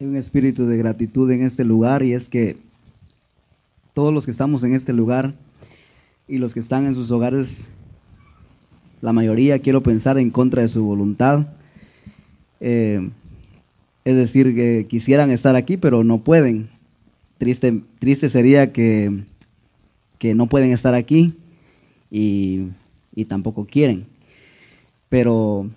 [0.00, 2.56] Hay un espíritu de gratitud en este lugar y es que
[3.92, 5.34] todos los que estamos en este lugar
[6.26, 7.68] y los que están en sus hogares,
[9.02, 11.48] la mayoría quiero pensar en contra de su voluntad.
[12.60, 13.10] Eh,
[14.06, 16.70] es decir, que quisieran estar aquí, pero no pueden.
[17.36, 19.24] Triste, triste sería que,
[20.16, 21.34] que no pueden estar aquí
[22.10, 22.68] y,
[23.14, 24.06] y tampoco quieren.
[25.10, 25.68] Pero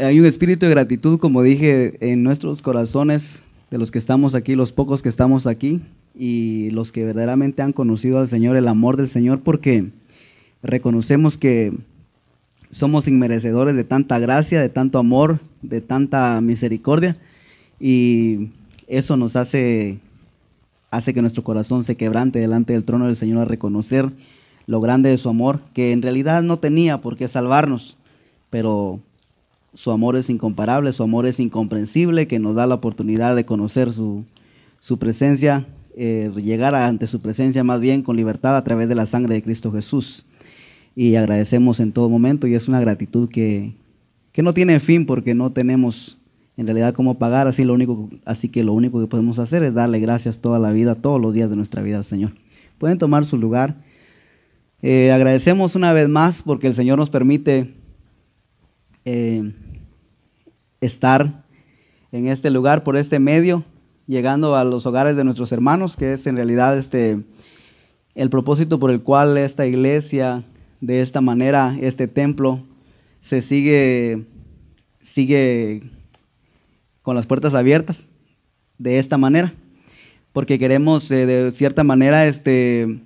[0.00, 4.54] hay un espíritu de gratitud, como dije, en nuestros corazones de los que estamos aquí,
[4.54, 5.80] los pocos que estamos aquí
[6.14, 9.90] y los que verdaderamente han conocido al Señor, el amor del Señor, porque
[10.62, 11.72] reconocemos que
[12.70, 17.16] somos inmerecedores de tanta gracia, de tanto amor, de tanta misericordia
[17.80, 18.48] y
[18.86, 20.00] eso nos hace
[20.90, 24.10] hace que nuestro corazón se quebrante delante del trono del Señor a reconocer
[24.66, 27.96] lo grande de su amor, que en realidad no tenía por qué salvarnos,
[28.50, 29.00] pero
[29.74, 33.92] su amor es incomparable, su amor es incomprensible, que nos da la oportunidad de conocer
[33.92, 34.24] su,
[34.98, 39.34] presencia, eh, llegar ante su presencia más bien con libertad a través de la sangre
[39.34, 40.24] de Cristo Jesús.
[40.96, 43.72] Y agradecemos en todo momento y es una gratitud que,
[44.32, 46.18] que no tiene fin porque no tenemos
[46.56, 49.74] en realidad cómo pagar, así, lo único, así que lo único que podemos hacer es
[49.74, 52.32] darle gracias toda la vida, todos los días de nuestra vida al Señor.
[52.78, 53.76] Pueden tomar su lugar.
[54.82, 57.77] Eh, agradecemos una vez más porque el Señor nos permite
[59.10, 59.52] eh,
[60.82, 61.32] estar
[62.12, 63.64] en este lugar por este medio,
[64.06, 67.18] llegando a los hogares de nuestros hermanos, que es en realidad este
[68.14, 70.42] el propósito por el cual esta iglesia,
[70.82, 72.60] de esta manera, este templo,
[73.22, 74.24] se sigue,
[75.00, 75.84] sigue
[77.00, 78.08] con las puertas abiertas,
[78.76, 79.54] de esta manera,
[80.34, 82.98] porque queremos eh, de cierta manera este,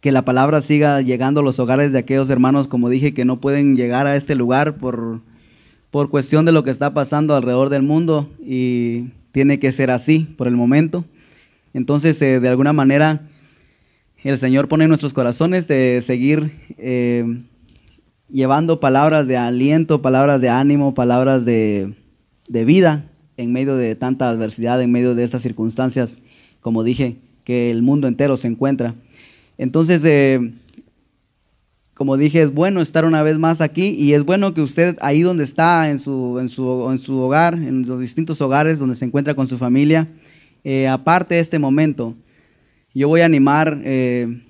[0.00, 3.40] que la palabra siga llegando a los hogares de aquellos hermanos, como dije, que no
[3.40, 5.20] pueden llegar a este lugar por,
[5.90, 10.20] por cuestión de lo que está pasando alrededor del mundo y tiene que ser así
[10.38, 11.04] por el momento.
[11.74, 13.28] Entonces, eh, de alguna manera,
[14.24, 17.42] el Señor pone en nuestros corazones de seguir eh,
[18.30, 21.94] llevando palabras de aliento, palabras de ánimo, palabras de,
[22.48, 23.04] de vida
[23.36, 26.20] en medio de tanta adversidad, en medio de estas circunstancias,
[26.60, 28.94] como dije, que el mundo entero se encuentra.
[29.60, 30.52] Entonces, eh,
[31.92, 35.20] como dije, es bueno estar una vez más aquí y es bueno que usted ahí
[35.20, 39.04] donde está, en su, en su, en su hogar, en los distintos hogares donde se
[39.04, 40.08] encuentra con su familia,
[40.64, 42.14] eh, aparte de este momento,
[42.94, 44.40] yo voy a animar eh,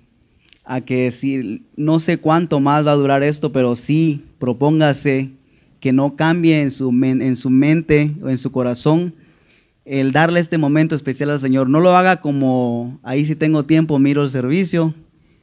[0.64, 5.30] a que si no sé cuánto más va a durar esto, pero sí propóngase
[5.80, 9.12] que no cambie en su, en su mente o en su corazón
[9.84, 11.68] el darle este momento especial al Señor.
[11.68, 14.94] No lo haga como ahí si tengo tiempo miro el servicio,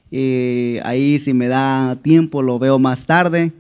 [0.10, 3.52] y ahí si me da tiempo lo veo más tarde.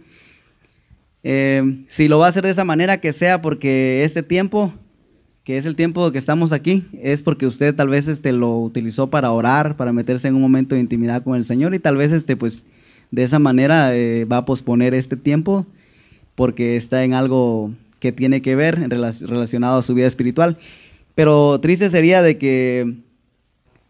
[1.23, 4.71] Eh, si lo va a hacer de esa manera, que sea porque este tiempo,
[5.43, 9.09] que es el tiempo que estamos aquí, es porque usted tal vez este, lo utilizó
[9.09, 12.11] para orar, para meterse en un momento de intimidad con el Señor y tal vez
[12.11, 12.63] este, pues,
[13.11, 15.65] de esa manera eh, va a posponer este tiempo
[16.35, 20.57] porque está en algo que tiene que ver relacionado a su vida espiritual.
[21.15, 22.93] Pero triste sería de que,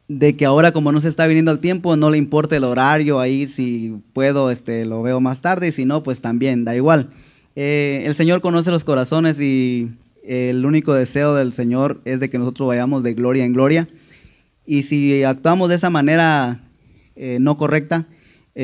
[0.07, 3.19] de que ahora como no se está viniendo al tiempo, no le importa el horario,
[3.19, 7.09] ahí si puedo este, lo veo más tarde y si no, pues también, da igual.
[7.55, 9.89] Eh, el Señor conoce los corazones y
[10.23, 13.87] el único deseo del Señor es de que nosotros vayamos de gloria en gloria.
[14.65, 16.59] Y si actuamos de esa manera
[17.15, 18.05] eh, no correcta,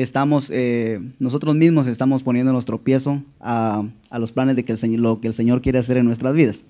[0.02, 4.78] estamos, eh, nosotros mismos estamos poniendo nuestro tropiezo a, a, los planes de que el
[4.78, 6.64] Señor, lo que el Señor quiere hacer en nuestras vidas.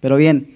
[0.00, 0.48] Pero bien,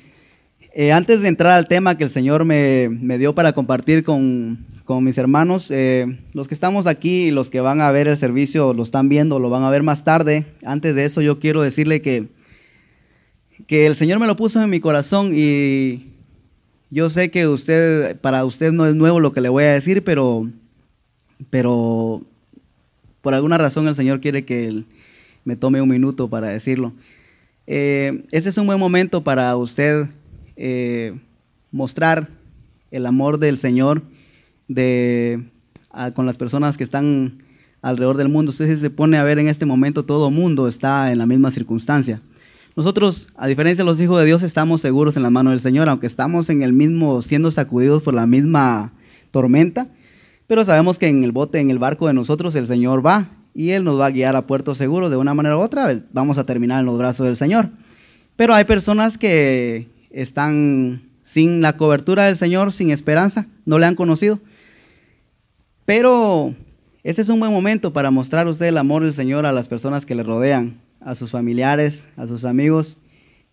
[0.73, 4.59] eh, antes de entrar al tema que el Señor me, me dio para compartir con,
[4.87, 8.17] con mis hermanos, eh, los que estamos aquí y los que van a ver el
[8.17, 10.47] servicio, lo están viendo, lo van a ver más tarde.
[10.65, 12.29] Antes de eso, yo quiero decirle que,
[13.67, 16.07] que el Señor me lo puso en mi corazón y
[16.89, 20.03] yo sé que usted, para usted no es nuevo lo que le voy a decir,
[20.03, 20.49] pero
[21.51, 22.23] pero
[23.21, 24.85] por alguna razón el Señor quiere que
[25.45, 26.93] me tome un minuto para decirlo.
[27.67, 30.07] Eh, ese es un buen momento para usted
[30.57, 31.15] eh,
[31.73, 32.29] mostrar
[32.91, 34.03] el amor del Señor
[36.15, 37.39] con las personas que están
[37.83, 38.51] alrededor del mundo.
[38.51, 42.21] Usted se pone a ver en este momento, todo mundo está en la misma circunstancia.
[42.77, 45.89] Nosotros, a diferencia de los hijos de Dios, estamos seguros en las manos del Señor,
[45.89, 48.93] aunque estamos en el mismo, siendo sacudidos por la misma
[49.31, 49.87] tormenta,
[50.47, 53.71] pero sabemos que en el bote, en el barco de nosotros, el Señor va y
[53.71, 56.01] Él nos va a guiar a puerto seguro de una manera u otra.
[56.13, 57.71] Vamos a terminar en los brazos del Señor.
[58.37, 63.95] Pero hay personas que están sin la cobertura del Señor, sin esperanza, no le han
[63.95, 64.41] conocido.
[65.87, 66.55] Pero
[67.03, 70.05] ese es un buen momento para mostrar usted el amor del Señor a las personas
[70.05, 72.99] que le rodean, a sus familiares, a sus amigos.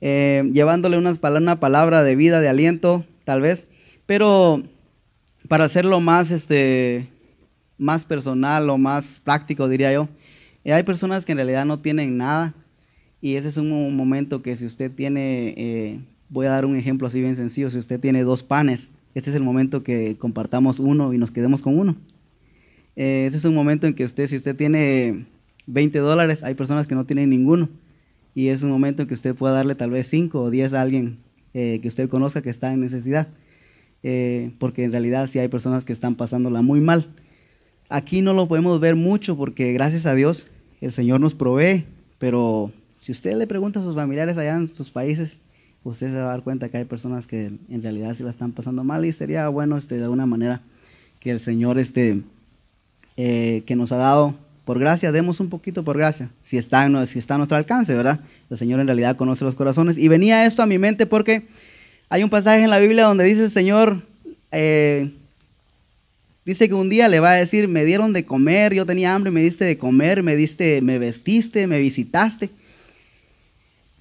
[0.02, 3.68] eh, llevándole unas, una palabra de vida, de aliento, tal vez,
[4.08, 4.64] pero
[5.48, 7.08] para hacerlo más, este,
[7.78, 10.08] más personal o más práctico, diría yo,
[10.64, 12.54] eh, hay personas que en realidad no tienen nada
[13.22, 16.00] y ese es un momento que si usted tiene, eh,
[16.30, 19.36] voy a dar un ejemplo así bien sencillo, si usted tiene dos panes, este es
[19.36, 21.96] el momento que compartamos uno y nos quedemos con uno.
[22.96, 25.26] Eh, ese es un momento en que usted, si usted tiene
[25.68, 27.68] 20 dólares, hay personas que no tienen ninguno.
[28.34, 30.82] Y es un momento en que usted pueda darle tal vez 5 o 10 a
[30.82, 31.18] alguien
[31.52, 33.28] que usted conozca que está en necesidad.
[34.04, 37.08] Eh, porque en realidad sí hay personas que están pasándola muy mal.
[37.90, 40.48] Aquí no lo podemos ver mucho porque gracias a Dios
[40.80, 41.86] el Señor nos provee,
[42.18, 45.38] pero si usted le pregunta a sus familiares allá en sus países,
[45.84, 48.52] usted se va a dar cuenta que hay personas que en realidad sí la están
[48.52, 50.62] pasando mal y sería bueno este, de alguna manera
[51.20, 52.22] que el Señor este,
[53.18, 57.20] eh, que nos ha dado por gracia, demos un poquito por gracia, si está, si
[57.20, 58.20] está a nuestro alcance, ¿verdad?
[58.50, 59.98] El Señor en realidad conoce los corazones.
[59.98, 61.48] Y venía esto a mi mente porque
[62.12, 64.02] hay un pasaje en la Biblia donde dice el Señor,
[64.52, 65.10] eh,
[66.44, 69.32] dice que un día le va a decir, me dieron de comer, yo tenía hambre,
[69.32, 72.50] me diste de comer, me diste, me vestiste, me visitaste.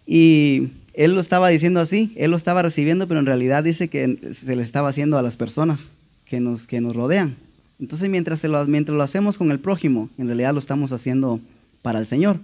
[0.08, 4.18] Y él lo estaba diciendo así, él lo estaba recibiendo, pero en realidad dice que
[4.34, 5.92] se le estaba haciendo a las personas
[6.24, 7.36] que nos, que nos rodean.
[7.78, 11.38] Entonces mientras, lo, mientras lo hacemos con el prójimo, en realidad lo estamos haciendo
[11.80, 12.40] para el Señor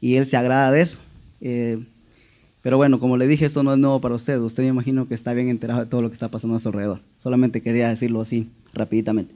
[0.00, 0.98] y Él se agrada de eso.
[1.42, 1.78] Eh,
[2.62, 4.38] pero bueno, como le dije, esto no es nuevo para usted.
[4.38, 6.68] Usted me imagino que está bien enterado de todo lo que está pasando a su
[6.68, 7.00] alrededor.
[7.18, 9.34] Solamente quería decirlo así, rapiditamente.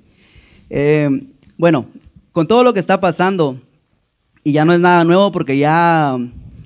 [0.69, 1.09] Eh,
[1.57, 1.87] bueno,
[2.33, 3.59] con todo lo que está pasando,
[4.43, 6.19] y ya no es nada nuevo porque ya,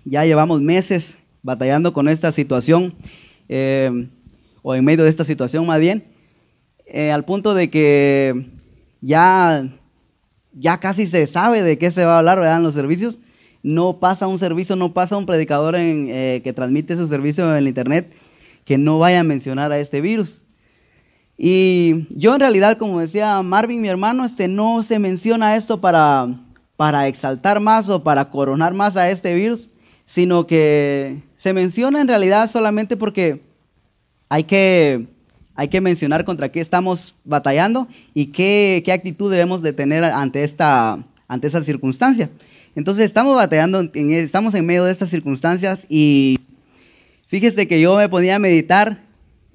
[0.05, 2.93] ya llevamos meses batallando con esta situación,
[3.49, 4.09] eh,
[4.63, 6.05] o en medio de esta situación más bien,
[7.13, 8.47] al punto de que
[9.01, 9.69] ya,
[10.53, 12.57] ya casi se sabe de qué se va a hablar ¿verdad?
[12.57, 13.19] en los servicios.
[13.63, 17.69] No pasa un servicio, no pasa un predicador eh, que transmite su servicio en el
[17.69, 18.13] internet
[18.65, 20.43] que no vaya a mencionar a este virus.
[21.39, 26.29] Y yo en realidad, como decía Marvin, mi hermano, este, no se menciona esto para,
[26.77, 29.71] para exaltar más o para coronar más a este virus,
[30.05, 33.41] sino que se menciona en realidad solamente porque
[34.29, 35.07] hay que
[35.59, 41.05] hay que mencionar contra qué estamos batallando y qué, actitud debemos de tener ante esta,
[41.27, 42.31] ante esa circunstancia.
[42.79, 46.39] Entonces estamos batallando, en, estamos en medio de estas circunstancias y
[47.27, 49.01] fíjese que yo me ponía a meditar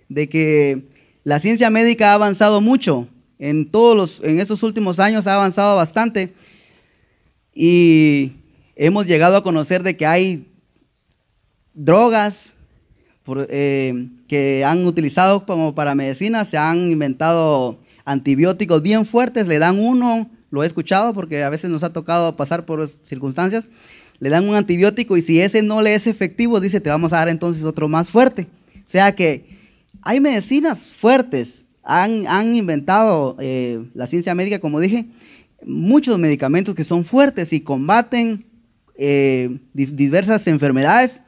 [0.10, 0.84] de que
[1.24, 3.08] la ciencia médica ha avanzado mucho.
[3.40, 6.34] En todos los, en estos últimos años ha avanzado bastante
[7.56, 8.34] y
[8.76, 10.46] hemos llegado a conocer de que hay
[11.74, 12.56] drogas,
[13.48, 19.80] eh, que han utilizado como para medicina, se han inventado antibióticos bien fuertes, le dan
[19.80, 23.68] uno, lo he escuchado porque a veces nos ha tocado pasar por circunstancias,
[24.20, 27.18] le dan un antibiótico y si ese no le es efectivo, dice, te vamos a
[27.18, 28.48] dar entonces otro más fuerte.
[28.78, 29.46] O sea que
[30.02, 35.08] hay medicinas fuertes, han, han inventado eh, la ciencia médica, como dije,
[35.66, 38.46] muchos medicamentos que son fuertes y combaten
[38.96, 41.24] eh, diversas enfermedades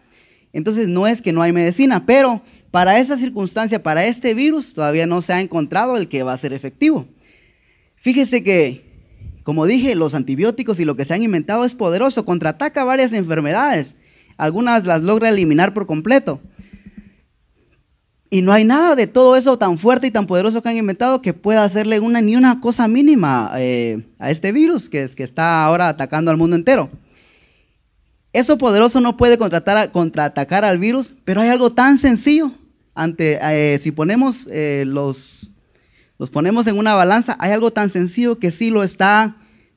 [0.55, 2.41] entonces no es que no hay medicina, pero
[2.71, 6.37] para esa circunstancia, para este virus, todavía no se ha encontrado el que va a
[6.37, 7.05] ser efectivo.
[7.97, 8.84] Fíjese que,
[9.45, 13.95] como dije, los antibióticos y lo que se han inventado es poderoso, contraataca varias enfermedades.
[14.37, 16.39] Algunas las logra eliminar por completo.
[18.31, 21.21] Y no hay nada de todo eso tan fuerte y tan poderoso que han inventado
[21.21, 25.21] que pueda hacerle una ni una cosa mínima eh, a este virus que, es, que
[25.21, 26.89] está ahora atacando al mundo entero.
[28.33, 32.49] Eso poderoso no puede contraatacar al virus, pero hay algo tan sencillo.
[32.95, 35.51] Ante, eh, si ponemos eh, los,
[36.17, 39.35] los ponemos en una balanza, hay algo tan sencillo que sí lo está,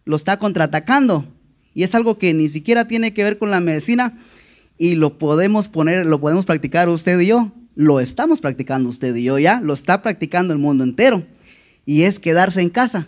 [0.09, 1.27] lo está contraatacando.
[1.75, 4.19] Y es algo que ni siquiera tiene que ver con la medicina
[4.79, 7.53] y lo podemos poner, lo podemos practicar usted y yo.
[7.77, 11.23] Lo estamos practicando usted y yo ya, lo está practicando el mundo entero.
[11.85, 13.07] Y es quedarse en casa.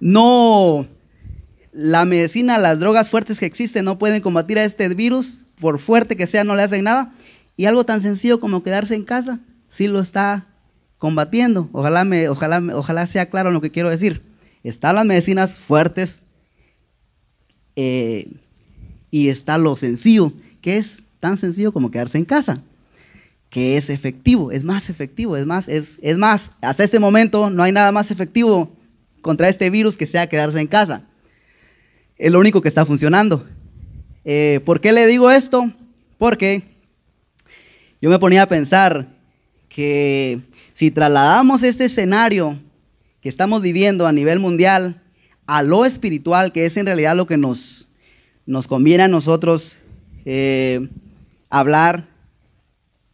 [0.00, 0.86] No
[1.70, 6.16] la medicina, las drogas fuertes que existen no pueden combatir a este virus, por fuerte
[6.16, 7.12] que sea, no le hacen nada.
[7.58, 10.46] Y algo tan sencillo como quedarse en casa, sí lo está
[10.96, 11.68] combatiendo.
[11.72, 14.22] Ojalá, me, ojalá, ojalá sea claro lo que quiero decir.
[14.64, 16.22] Están las medicinas fuertes
[17.76, 18.26] eh,
[19.12, 22.60] y está lo sencillo, que es tan sencillo como quedarse en casa,
[23.50, 27.62] que es efectivo, es más efectivo, es más, es, es más, hasta este momento no
[27.62, 28.68] hay nada más efectivo
[29.20, 31.04] contra este virus que sea quedarse en casa
[32.16, 33.44] es lo único que está funcionando.
[34.24, 35.70] Eh, ¿Por qué le digo esto?
[36.18, 36.62] Porque
[38.00, 39.06] yo me ponía a pensar
[39.68, 40.40] que
[40.72, 42.58] si trasladamos este escenario
[43.24, 45.00] que estamos viviendo a nivel mundial
[45.46, 47.88] a lo espiritual, que es en realidad lo que nos,
[48.44, 49.78] nos conviene a nosotros,
[50.26, 50.90] eh,
[51.48, 52.04] hablar,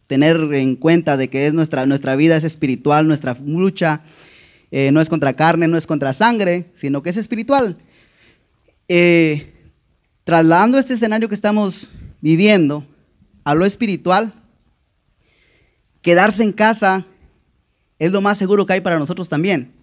[0.07, 4.01] tener en cuenta de que es nuestra, nuestra vida es espiritual, nuestra lucha
[4.69, 7.77] eh, no es contra carne, no es contra sangre, sino que es espiritual.
[8.89, 9.53] Eh,
[10.25, 11.87] trasladando este escenario que estamos
[12.19, 12.85] viviendo
[13.45, 14.33] a lo espiritual,
[16.01, 17.05] quedarse en casa
[17.97, 19.79] es lo más seguro que hay para nosotros también.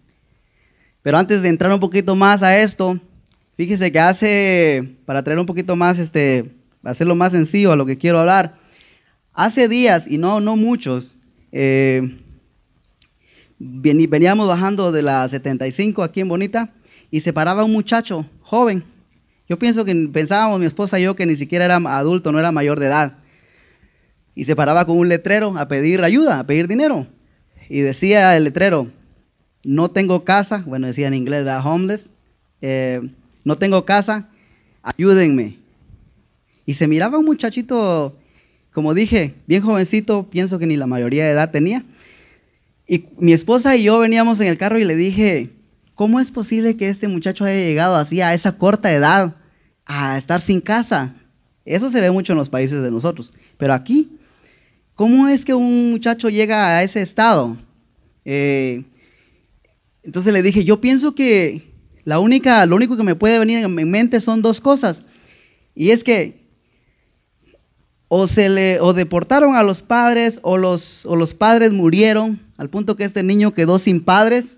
[1.02, 2.98] Pero antes de entrar un poquito más a esto,
[3.56, 6.50] fíjese que hace, para traer un poquito más, este,
[6.82, 8.54] hacerlo más sencillo a lo que quiero hablar,
[9.32, 11.14] hace días, y no, no muchos,
[11.52, 12.16] eh,
[13.58, 16.70] veníamos bajando de la 75 aquí en Bonita
[17.10, 18.84] y se paraba un muchacho joven.
[19.48, 22.52] Yo pienso que pensábamos mi esposa y yo que ni siquiera era adulto, no era
[22.52, 23.12] mayor de edad.
[24.34, 27.06] Y se paraba con un letrero a pedir ayuda, a pedir dinero.
[27.68, 28.88] Y decía el letrero,
[29.64, 32.10] no tengo casa, bueno, decía en inglés, homeless,
[32.60, 33.00] eh,
[33.44, 34.28] no tengo casa,
[34.82, 35.56] ayúdenme.
[36.66, 38.16] Y se miraba un muchachito,
[38.72, 41.84] como dije, bien jovencito, pienso que ni la mayoría de edad tenía.
[42.86, 45.50] Y mi esposa y yo veníamos en el carro y le dije,
[45.94, 49.34] ¿cómo es posible que este muchacho haya llegado así a esa corta edad
[49.86, 51.14] a estar sin casa?
[51.64, 53.32] Eso se ve mucho en los países de nosotros.
[53.58, 54.08] Pero aquí,
[54.94, 57.56] ¿cómo es que un muchacho llega a ese estado?
[58.24, 58.84] Eh,
[60.02, 61.72] entonces le dije, yo pienso que
[62.04, 65.04] la única, lo único que me puede venir en mente son dos cosas.
[65.74, 66.38] Y es que
[68.08, 72.70] o se le o deportaron a los padres o los, o los padres murieron al
[72.70, 74.56] punto que este niño quedó sin padres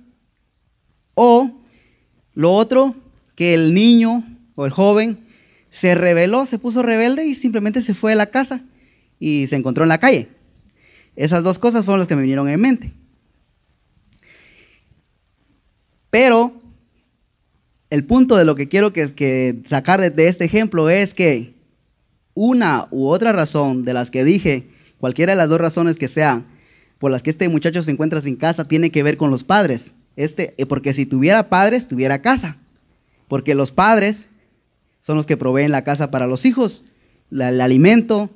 [1.14, 1.50] o
[2.34, 2.94] lo otro
[3.34, 5.18] que el niño o el joven
[5.68, 8.60] se rebeló, se puso rebelde y simplemente se fue de la casa
[9.18, 10.28] y se encontró en la calle.
[11.16, 12.92] Esas dos cosas fueron las que me vinieron en mente.
[16.10, 16.52] Pero
[17.88, 21.54] el punto de lo que quiero que, que sacar de este ejemplo es que
[22.34, 26.46] una u otra razón de las que dije, cualquiera de las dos razones que sean,
[26.98, 29.94] por las que este muchacho se encuentra sin casa, tiene que ver con los padres.
[30.16, 32.56] Este, eh, porque si tuviera padres, tuviera casa.
[33.26, 34.26] Porque los padres
[35.00, 36.84] son los que proveen la casa para los hijos,
[37.30, 38.28] el alimento.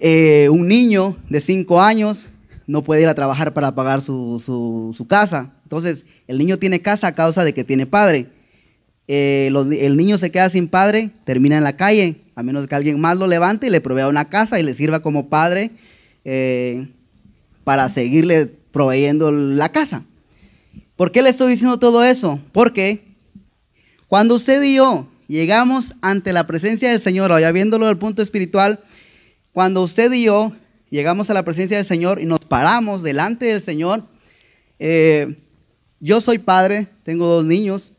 [0.00, 2.28] Eh, un niño de cinco años
[2.66, 5.50] no puede ir a trabajar para pagar su, su casa.
[5.70, 8.26] Entonces, el niño tiene casa a causa de que tiene padre.
[9.06, 12.98] Eh, el niño se queda sin padre, termina en la calle, a menos que alguien
[12.98, 15.70] más lo levante y le provea una casa y le sirva como padre
[16.24, 16.88] eh,
[17.62, 20.02] para seguirle proveyendo la casa.
[20.96, 22.40] ¿Por qué le estoy diciendo todo eso?
[22.50, 23.04] Porque
[24.08, 28.80] cuando usted y yo llegamos ante la presencia del Señor, ya viéndolo del punto espiritual,
[29.52, 30.52] cuando usted y yo
[30.90, 34.02] llegamos a la presencia del Señor y nos paramos delante del Señor,
[34.80, 35.36] eh,
[36.00, 37.92] yo soy padre, tengo dos niños,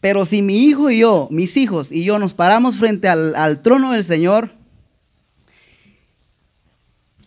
[0.00, 3.92] pero si mi hijo y yo, mis hijos y yo nos paramos frente al, trono
[3.92, 4.50] del Señor,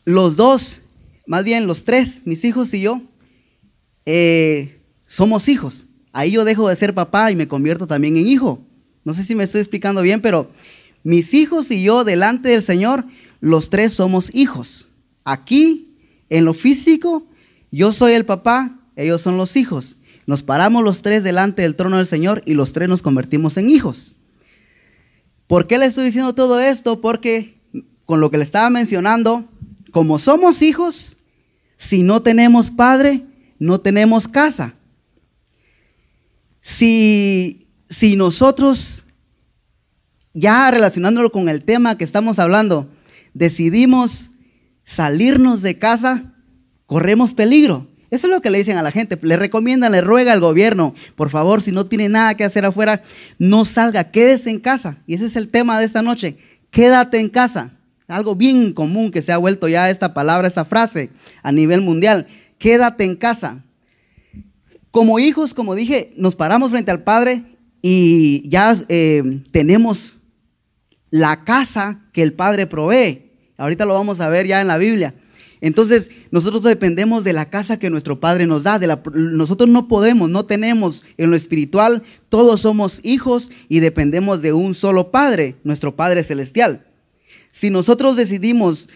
[0.03, 0.81] los dos,
[1.27, 3.01] más bien los tres, mis hijos y yo,
[4.05, 5.85] eh, somos hijos.
[6.11, 8.59] Ahí yo dejo de ser papá y me convierto también en hijo.
[9.03, 10.49] No sé si me estoy explicando bien, pero
[11.03, 13.05] mis hijos y yo delante del Señor,
[13.39, 14.87] los tres somos hijos.
[15.23, 15.87] Aquí,
[16.29, 17.25] en lo físico,
[17.71, 19.97] yo soy el papá, ellos son los hijos.
[20.27, 23.69] Nos paramos los tres delante del trono del Señor y los tres nos convertimos en
[23.69, 24.13] hijos.
[25.47, 27.01] ¿Por qué le estoy diciendo todo esto?
[27.01, 27.55] Porque
[28.05, 29.45] con lo que le estaba mencionando,
[29.91, 31.17] como somos hijos,
[31.77, 33.23] si no tenemos padre,
[33.59, 34.73] no tenemos casa.
[36.61, 39.05] Si, si nosotros,
[40.33, 42.87] ya relacionándolo con el tema que estamos hablando,
[43.33, 44.31] decidimos
[44.85, 46.23] salirnos de casa,
[46.85, 47.87] corremos peligro.
[48.11, 49.17] Eso es lo que le dicen a la gente.
[49.21, 53.01] Le recomiendan, le ruega al gobierno, por favor, si no tiene nada que hacer afuera,
[53.39, 54.97] no salga, quédese en casa.
[55.07, 56.37] Y ese es el tema de esta noche.
[56.71, 57.71] Quédate en casa.
[58.09, 61.09] Algo bien común que se ha vuelto ya esta palabra, esta frase
[61.41, 62.27] a nivel mundial.
[62.57, 63.63] Quédate en casa.
[64.91, 67.43] Como hijos, como dije, nos paramos frente al Padre
[67.81, 70.17] y ya eh, tenemos
[71.11, 73.31] la casa que el Padre provee.
[73.57, 75.13] Ahorita lo vamos a ver ya en la Biblia.
[75.61, 78.79] Entonces, nosotros dependemos de la casa que nuestro Padre nos da.
[78.79, 84.41] De la, nosotros no podemos, no tenemos en lo espiritual, todos somos hijos y dependemos
[84.41, 86.83] de un solo Padre, nuestro Padre Celestial.
[87.51, 88.89] Si nosotros decidimos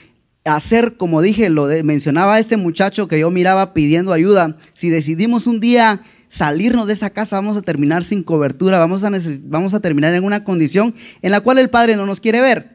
[0.43, 5.59] hacer, como dije, lo mencionaba este muchacho que yo miraba pidiendo ayuda, si decidimos un
[5.59, 9.11] día salirnos de esa casa, vamos a terminar sin cobertura, vamos a,
[9.43, 12.74] vamos a terminar en una condición en la cual el Padre no nos quiere ver.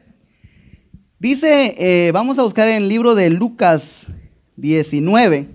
[1.21, 4.07] Dice, eh, vamos a buscar en el libro de Lucas
[4.55, 5.47] 19,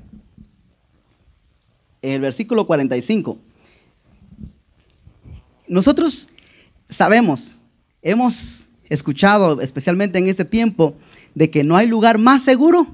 [2.02, 3.36] el versículo 45.
[5.66, 6.28] Nosotros
[6.88, 7.58] sabemos,
[8.00, 10.94] hemos escuchado, especialmente en este tiempo,
[11.34, 12.86] de que no hay lugar más seguro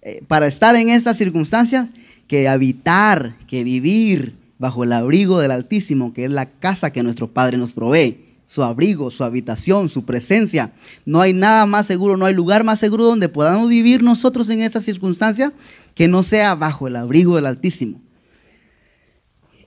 [0.00, 1.90] eh, para estar en estas circunstancias
[2.28, 7.28] que habitar, que vivir bajo el abrigo del Altísimo, que es la casa que nuestro
[7.28, 10.72] Padre nos provee, su abrigo, su habitación, su presencia.
[11.04, 14.60] No hay nada más seguro, no hay lugar más seguro donde podamos vivir nosotros en
[14.60, 15.52] estas circunstancias
[15.94, 18.00] que no sea bajo el abrigo del Altísimo.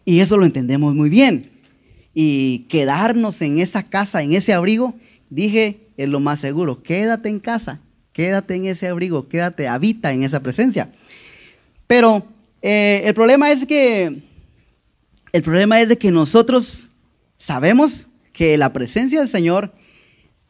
[0.06, 1.52] Y eso lo entendemos muy bien.
[2.14, 4.96] Y quedarnos en esa casa, en ese abrigo,
[5.30, 6.82] dije, es lo más seguro.
[6.82, 7.80] Quédate en casa,
[8.14, 10.90] quédate en ese abrigo, quédate, habita en esa presencia.
[11.86, 12.26] Pero
[12.62, 14.24] eh, el problema es que
[15.32, 16.90] el problema es de que nosotros
[17.38, 19.74] sabemos que la presencia del Señor,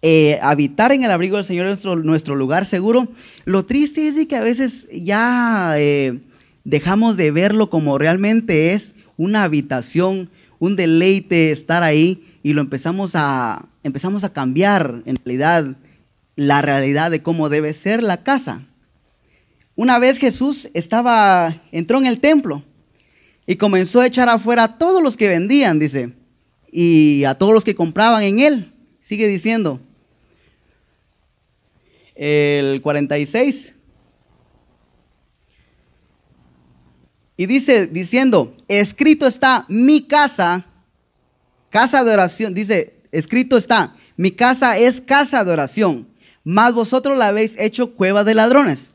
[0.02, 3.08] eh, habitar en el abrigo del Señor es nuestro, lugar seguro.
[3.46, 6.20] Lo triste es que a veces ya eh,
[6.64, 13.12] dejamos de verlo como realmente es una habitación, un deleite estar ahí y lo empezamos
[13.16, 15.76] a, empezamos a cambiar en realidad
[16.36, 18.62] la realidad de cómo debe ser la casa.
[19.76, 22.64] Una vez Jesús estaba, entró en el templo
[23.46, 26.12] y comenzó a echar afuera a todos los que vendían, dice,
[26.72, 28.74] y a todos los que compraban en él.
[29.02, 29.80] Sigue diciendo.
[32.16, 33.74] El 46.
[37.40, 40.66] Y dice, diciendo, escrito está mi casa,
[41.70, 42.54] casa de oración.
[42.54, 46.06] Dice, escrito está, mi casa es casa de oración,
[46.44, 48.92] mas vosotros la habéis hecho cueva de ladrones.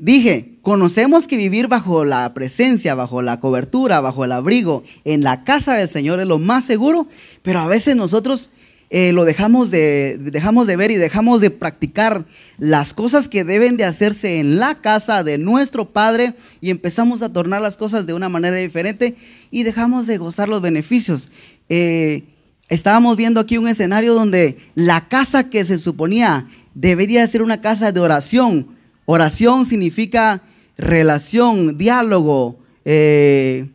[0.00, 5.44] Dije, conocemos que vivir bajo la presencia, bajo la cobertura, bajo el abrigo, en la
[5.44, 7.08] casa del Señor es lo más seguro,
[7.42, 8.50] pero a veces nosotros
[8.90, 12.24] eh, lo dejamos de, dejamos de ver y dejamos de practicar
[12.56, 17.32] las cosas que deben de hacerse en la casa de nuestro Padre y empezamos a
[17.32, 19.14] tornar las cosas de una manera diferente
[19.50, 21.30] y dejamos de gozar los beneficios.
[21.68, 22.22] Eh,
[22.70, 27.92] estábamos viendo aquí un escenario donde la casa que se suponía debería ser una casa
[27.92, 28.77] de oración,
[29.10, 30.42] Oración significa
[30.76, 33.66] relación, diálogo, eh,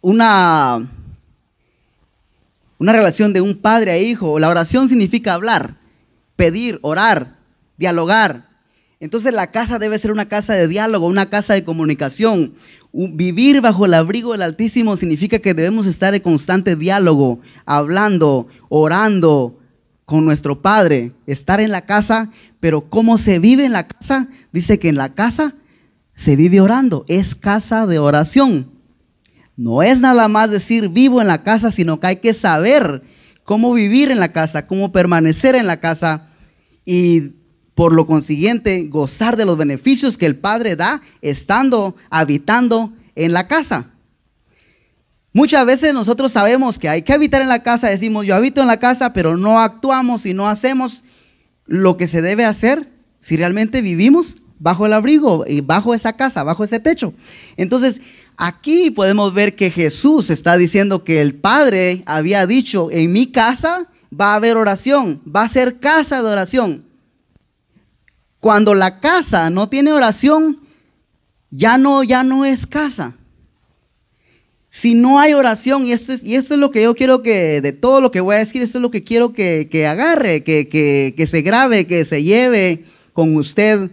[0.00, 0.88] una,
[2.78, 4.38] una relación de un padre a hijo.
[4.38, 5.74] La oración significa hablar,
[6.34, 7.34] pedir, orar,
[7.76, 8.48] dialogar.
[9.00, 12.54] Entonces la casa debe ser una casa de diálogo, una casa de comunicación.
[12.94, 19.58] Vivir bajo el abrigo del Altísimo significa que debemos estar en constante diálogo, hablando, orando,
[20.04, 24.28] con nuestro Padre, estar en la casa, pero ¿cómo se vive en la casa?
[24.52, 25.54] Dice que en la casa
[26.14, 28.68] se vive orando, es casa de oración.
[29.56, 33.02] No es nada más decir vivo en la casa, sino que hay que saber
[33.44, 36.28] cómo vivir en la casa, cómo permanecer en la casa
[36.84, 37.32] y
[37.74, 43.48] por lo consiguiente gozar de los beneficios que el Padre da estando, habitando en la
[43.48, 43.86] casa.
[45.32, 48.66] Muchas veces nosotros sabemos que hay que habitar en la casa, decimos yo habito en
[48.66, 51.04] la casa, pero no actuamos y no hacemos
[51.66, 52.88] lo que se debe hacer
[53.20, 57.14] si realmente vivimos bajo el abrigo y bajo esa casa, bajo ese techo.
[57.56, 58.00] Entonces,
[58.36, 63.86] aquí podemos ver que Jesús está diciendo que el Padre había dicho, en mi casa
[64.12, 66.84] va a haber oración, va a ser casa de oración.
[68.38, 70.58] Cuando la casa no tiene oración,
[71.50, 73.14] ya no, ya no es casa.
[74.74, 77.60] Si no hay oración, y esto, es, y esto es lo que yo quiero que,
[77.60, 80.66] de todo lo que voy a decir, esto es lo que quiero que, agarre, que,
[80.66, 83.90] que, se grabe, que se lleve con usted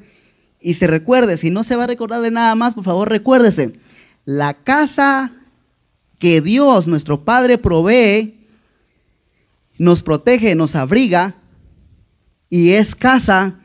[0.61, 1.35] y se recuerde.
[1.35, 3.73] Si no se va a recordar de nada más, por favor recuérdese.
[4.23, 5.33] La casa
[6.17, 8.35] que Dios, nuestro Padre, provee,
[9.77, 11.35] nos protege, nos abriga
[12.49, 13.55] y es casa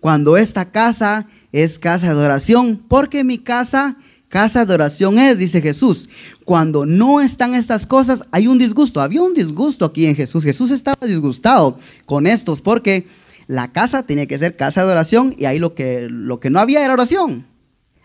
[0.00, 3.96] cuando esta casa es casa de oración, porque mi casa
[4.34, 6.08] casa de oración es, dice Jesús.
[6.44, 9.00] Cuando no están estas cosas, hay un disgusto.
[9.00, 10.42] Había un disgusto aquí en Jesús.
[10.42, 13.06] Jesús estaba disgustado con estos porque
[13.46, 16.58] la casa tenía que ser casa de oración y ahí lo que, lo que no
[16.58, 17.46] había era oración.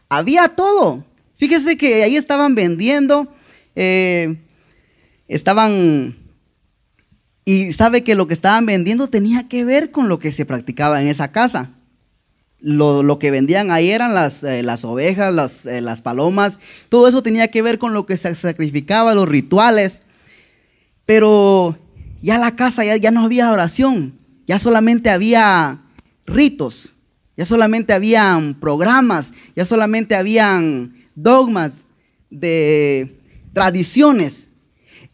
[0.07, 1.03] Había todo.
[1.37, 3.27] Fíjese que ahí estaban vendiendo,
[3.75, 4.35] eh,
[5.27, 6.15] estaban...
[7.43, 11.01] Y sabe que lo que estaban vendiendo tenía que ver con lo que se practicaba
[11.01, 11.71] en esa casa
[12.61, 17.23] lo, que vendían ahí eran las, eh, las ovejas, las, eh, las, palomas, todo eso
[17.23, 20.03] tenía que ver con lo que se sacrificaba, los rituales.
[21.05, 21.77] Pero
[22.21, 24.13] ya la casa ya, ya no había oración,
[24.45, 25.79] ya solamente había
[26.25, 26.95] ritos,
[27.37, 31.85] ya solamente habían programas, ya solamente habían dogmas
[32.29, 33.17] de
[33.53, 34.48] tradiciones.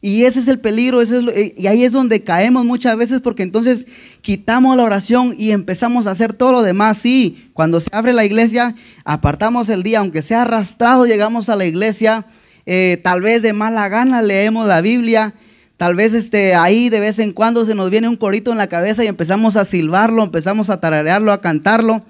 [0.02, 3.88] Y ese es el peligro, eh, y ahí es donde caemos muchas veces porque entonces
[4.22, 7.00] quitamos la oración y empezamos a hacer todo lo demás.
[7.00, 11.66] Sí, cuando se abre la iglesia, apartamos el día, aunque sea arrastrado, llegamos a la
[11.66, 12.26] iglesia,
[12.68, 15.34] eh, tal vez de mala gana leemos la Biblia,
[15.78, 18.68] Tal vez este, ahí de vez en cuando se nos viene un corito en la
[18.68, 22.06] cabeza y empezamos a silbarlo, empezamos a tararearlo, a cantarlo.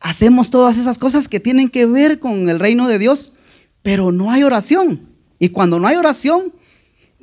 [0.00, 3.32] Hacemos todas esas cosas que tienen que ver con el reino de Dios,
[3.82, 5.02] pero no hay oración.
[5.38, 6.52] Y cuando no hay oración,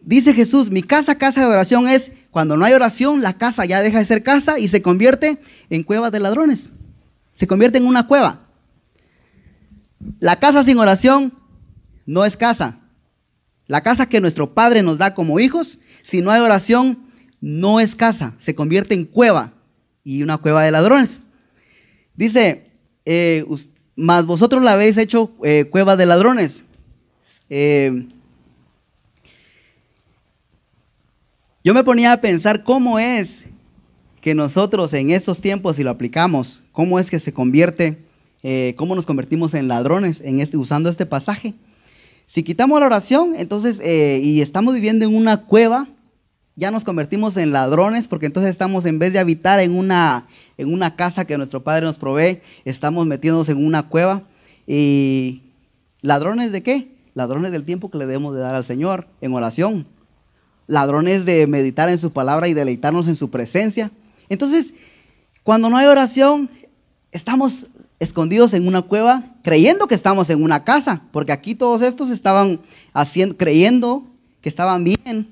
[0.01, 3.81] dice Jesús, mi casa, casa de oración es, cuando no hay oración, la casa ya
[3.81, 6.71] deja de ser casa y se convierte en cueva de ladrones.
[7.35, 8.41] Se convierte en una cueva.
[10.19, 11.33] La casa sin oración
[12.05, 12.77] no es casa.
[13.67, 16.99] La casa que nuestro Padre nos da como hijos, si no hay oración,
[17.39, 19.53] no es casa, se convierte en cueva
[20.03, 21.23] y una cueva de ladrones.
[22.15, 22.65] Dice,
[23.05, 23.45] eh,
[23.95, 26.63] mas vosotros la habéis hecho eh, cueva de ladrones.
[27.49, 28.07] Eh,
[31.63, 33.45] yo me ponía a pensar cómo es
[34.21, 37.97] que nosotros en esos tiempos, si lo aplicamos, cómo es que se convierte,
[38.75, 41.53] cómo nos convertimos en ladrones en este, usando este pasaje.
[42.25, 45.87] Si quitamos la oración, entonces, eh, y estamos viviendo en una cueva,
[46.55, 50.71] ya nos convertimos en ladrones, porque entonces estamos, en vez de habitar en una, en
[50.71, 54.23] una casa que nuestro Padre nos provee, estamos metiéndonos en una cueva.
[54.65, 55.41] ¿Y
[56.01, 56.87] ladrones de qué?
[57.15, 59.85] Ladrones del tiempo que le debemos de dar al Señor en oración.
[60.71, 63.91] Ladrones de meditar en su palabra y deleitarnos en su presencia.
[64.29, 64.73] Entonces,
[65.43, 66.49] cuando no hay oración,
[67.11, 67.67] estamos
[67.99, 72.61] escondidos en una cueva, creyendo que estamos en una casa, porque aquí todos estos estaban
[72.93, 74.05] haciendo, creyendo
[74.39, 75.27] que estaban bien,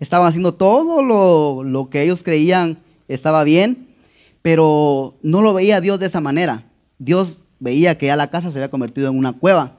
[0.00, 3.86] estaban haciendo todo lo, lo que ellos creían estaba bien,
[4.42, 6.64] pero no lo veía Dios de esa manera.
[6.98, 9.76] Dios veía que ya la casa se había convertido en una cueva.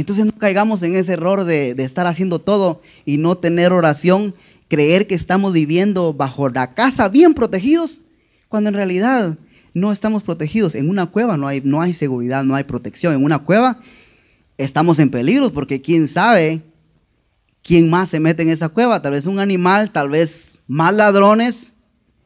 [0.00, 4.32] Entonces no caigamos en ese error de, estar haciendo todo y no tener oración,
[4.68, 8.00] creer que estamos viviendo bajo la casa bien protegidos,
[8.48, 9.36] cuando en realidad
[9.74, 10.76] no estamos protegidos.
[10.76, 13.12] En una cueva no hay, no hay seguridad, no hay protección.
[13.12, 13.80] En una cueva
[14.56, 16.62] estamos en peligro porque quién sabe
[17.64, 19.02] quién más se mete en esa cueva.
[19.02, 21.74] Tal vez un animal, tal vez más ladrones.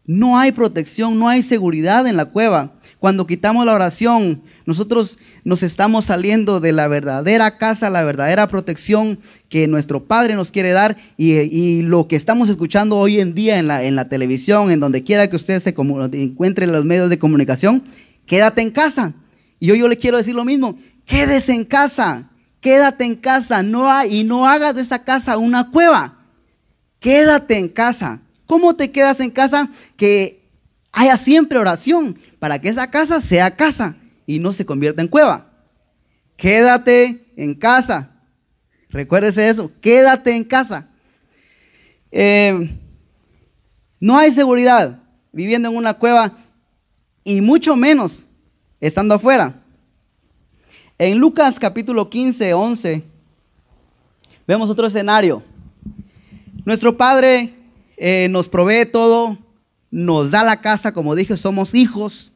[0.04, 2.72] No hay protección, no hay seguridad en la cueva.
[3.02, 9.18] Cuando quitamos la oración, nosotros nos estamos saliendo de la verdadera casa, la verdadera protección
[9.48, 13.66] que nuestro Padre nos quiere dar y, lo que estamos escuchando hoy en día en
[13.66, 15.74] la, en la televisión, en donde quiera que usted se
[16.12, 17.82] encuentre en los medios de comunicación,
[18.24, 19.14] quédate en casa.
[19.58, 23.90] Y yo, yo le quiero decir lo mismo, quédese en casa, quédate en casa no
[24.04, 26.18] y no hagas de esa casa una cueva.
[27.00, 28.20] Quédate en casa.
[28.46, 29.70] ¿Cómo te quedas en casa?
[29.96, 30.41] Que
[30.92, 35.46] haya siempre oración para que esa casa sea casa y no se convierta en cueva.
[36.36, 38.10] Quédate en casa.
[38.90, 40.86] Recuérdese eso, quédate en casa.
[42.10, 42.70] Eh,
[43.98, 44.98] no hay seguridad
[45.32, 46.36] viviendo en una cueva
[47.24, 48.26] y mucho menos
[48.80, 49.54] estando afuera.
[50.98, 53.02] En Lucas capítulo 15, 11,
[54.46, 55.42] vemos otro escenario.
[56.64, 57.54] Nuestro Padre
[57.96, 59.38] eh, nos provee todo,
[59.92, 62.32] nos da la casa, como dije, somos hijos.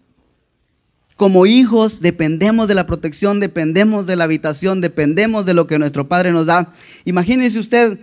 [1.17, 6.07] Como hijos dependemos de la protección, dependemos de la habitación, dependemos de lo que nuestro
[6.07, 6.75] Padre nos da.
[7.07, 7.99] Imagínese usted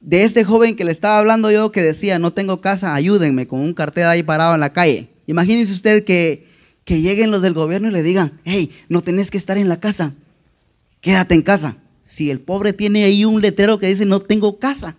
[0.00, 3.60] de este joven que le estaba hablando yo que decía, no tengo casa, ayúdenme, con
[3.60, 5.08] un cartel ahí parado en la calle.
[5.26, 6.46] Imagínese usted que,
[6.86, 9.78] que lleguen los del gobierno y le digan, hey, no tenés que estar en la
[9.78, 10.14] casa,
[11.02, 11.76] quédate en casa.
[12.04, 14.96] Si el pobre tiene ahí un letrero que dice, no tengo casa,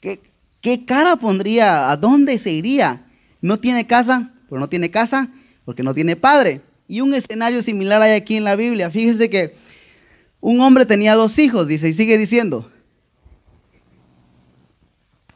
[0.00, 0.20] ¿qué,
[0.62, 1.90] qué cara pondría?
[1.90, 3.04] ¿A dónde se iría?
[3.42, 5.28] No tiene casa, pero no tiene casa,
[5.66, 6.62] porque no tiene padre.
[6.88, 8.88] Y un escenario similar hay aquí en la Biblia.
[8.88, 9.54] Fíjese que
[10.40, 12.70] un hombre tenía dos hijos, dice, y sigue diciendo.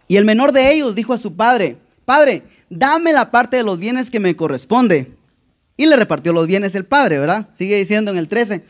[0.08, 3.80] Y el menor de ellos dijo a su padre, Padre, dame la parte de los
[3.80, 5.12] bienes que me corresponde.
[5.76, 7.48] Y le repartió los bienes el padre, ¿verdad?
[7.52, 8.64] Sigue diciendo en el 13.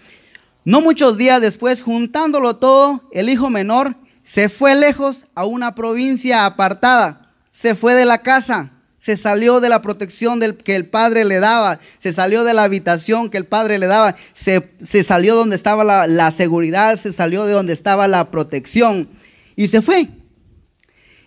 [0.65, 3.95] No muchos días después, juntándolo todo, el hijo menor
[4.27, 7.31] se fue lejos a una provincia apartada.
[7.53, 11.79] Se fue de la casa se salió de la protección que el padre le daba,
[12.01, 14.65] se salió de la habitación que el padre le daba, se,
[15.05, 19.09] salió donde estaba la, la, seguridad, se salió de donde estaba la protección
[19.55, 20.09] y se fue.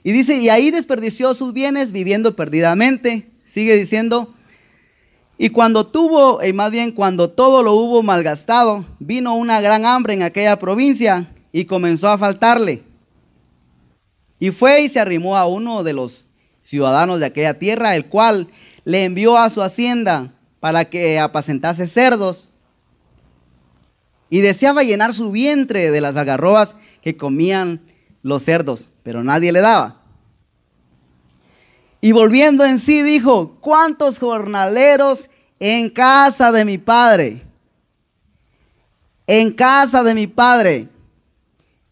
[0.04, 3.30] Y dice, y ahí desperdició sus bienes viviendo perdidamente.
[3.46, 4.34] Sigue diciendo,
[5.38, 10.16] y cuando tuvo, y más bien cuando todo lo hubo malgastado, vino una gran hambre
[10.16, 12.89] en aquella provincia y comenzó a faltarle.
[14.40, 16.28] Y fue y se arrimó a uno de los
[16.62, 18.48] ciudadanos de aquella tierra, el cual
[18.86, 22.52] le envió a su hacienda para que apacentase cerdos
[24.30, 27.82] y deseaba llenar su vientre de las algarrobas que comían
[28.22, 29.98] los cerdos, pero nadie le daba.
[32.02, 37.42] Y volviendo en sí dijo, ¿cuántos jornaleros en casa de mi padre?
[39.28, 40.88] En casa de mi padre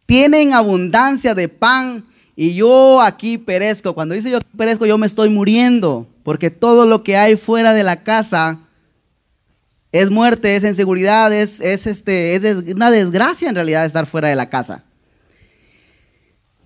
[0.06, 2.06] tienen abundancia de pan
[2.39, 3.95] y yo aquí perezco.
[3.95, 7.84] Cuando dice yo perezco, yo me estoy muriendo, porque todo lo que hay fuera de
[7.84, 8.60] la casa
[9.91, 14.36] es muerte, es inseguridad, es, es, este, es una desgracia en realidad estar fuera de
[14.36, 14.84] la casa.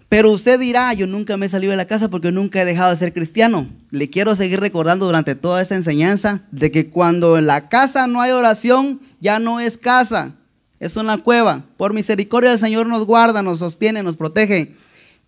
[0.10, 2.92] Pero usted dirá, yo nunca me he salido de la casa porque nunca he dejado
[2.92, 3.70] de ser cristiano.
[3.92, 8.20] Le quiero seguir recordando durante toda esta enseñanza de que cuando en la casa no
[8.20, 10.34] hay oración, ya no es casa,
[10.82, 11.64] es una cueva.
[11.78, 14.76] Por misericordia el Señor nos guarda, nos sostiene, nos protege.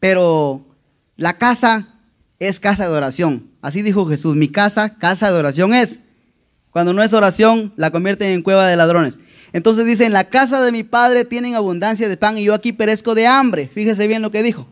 [0.04, 0.66] Pero
[1.16, 1.88] la casa
[2.38, 3.48] es casa de oración.
[3.62, 6.02] Así dijo Jesús, mi casa, casa de oración es.
[6.72, 9.18] Cuando no es oración, la convierten en cueva de ladrones.
[9.54, 12.74] Entonces dice, en la casa de mi padre tienen abundancia de pan y yo aquí
[12.74, 13.70] perezco de hambre.
[13.70, 14.68] Fíjese bien lo que dijo.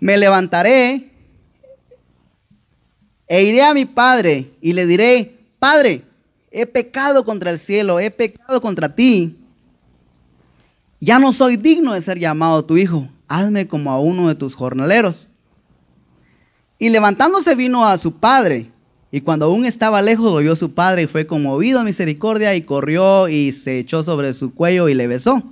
[0.00, 1.10] Me levantaré
[3.28, 6.00] e iré a mi padre y le diré, Padre,
[6.50, 9.36] he pecado contra el cielo, he pecado contra ti.
[10.98, 13.06] Ya no soy digno de ser llamado tu hijo.
[13.28, 15.28] Hazme como a uno de tus jornaleros.
[16.78, 18.70] Y levantándose vino a su padre.
[19.10, 23.28] Y cuando aún estaba lejos, oyó su padre y fue conmovido a misericordia y corrió
[23.28, 25.42] y se echó sobre su cuello y le besó.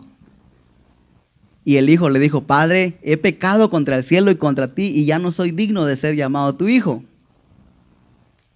[1.65, 5.05] Y el hijo le dijo, Padre, he pecado contra el cielo y contra ti y
[5.05, 7.05] ya no soy digno de ser llamado tu hijo.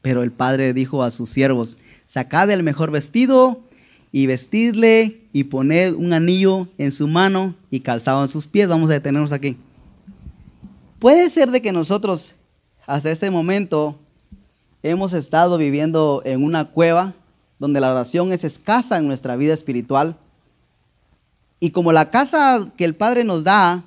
[0.02, 3.60] Pero el padre dijo a sus siervos, sacad el mejor vestido
[4.16, 8.66] y vestidle y poned un anillo en su mano y calzado en sus pies.
[8.66, 9.58] Vamos a detenernos aquí.
[10.98, 12.34] Puede ser de que nosotros
[12.86, 13.94] hasta este momento
[14.82, 17.12] hemos estado viviendo en una cueva
[17.58, 20.16] donde la oración es escasa en nuestra vida espiritual.
[21.60, 23.82] Y como la casa que el Padre nos da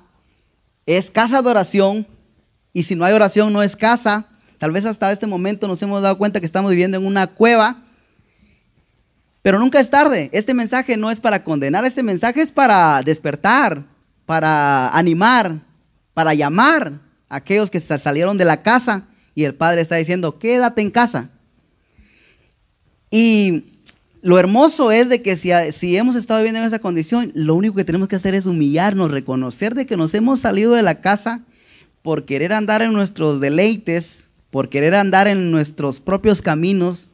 [0.86, 2.06] es casa de oración,
[2.72, 4.26] y si no hay oración no es casa,
[4.58, 7.82] tal vez hasta este momento nos hemos dado cuenta que estamos viviendo en una cueva,
[9.42, 10.28] pero nunca es tarde.
[10.32, 13.82] Este mensaje no es para condenar, este mensaje es para despertar,
[14.26, 15.56] para animar,
[16.14, 16.92] para llamar
[17.28, 21.30] a aquellos que salieron de la casa y el Padre está diciendo, quédate en casa.
[23.10, 23.64] Y
[24.22, 27.74] lo hermoso es de que si, si, hemos estado viviendo en esa condición, lo único
[27.74, 31.40] que tenemos que hacer es humillarnos, reconocer de que nos hemos salido de la casa
[32.02, 37.09] por querer andar en nuestros deleites, por querer andar en nuestros propios caminos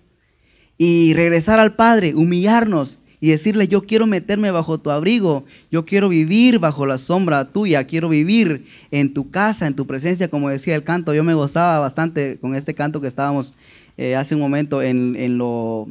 [0.78, 6.08] y regresar al Padre, humillarnos y decirle, yo quiero meterme bajo tu abrigo, yo quiero
[6.08, 10.74] vivir bajo la sombra tuya, quiero vivir en tu casa, en tu presencia, como decía
[10.74, 11.14] el canto.
[11.14, 13.54] Yo me gozaba bastante con este canto que estábamos
[13.96, 15.88] eh, hace un momento en, lo,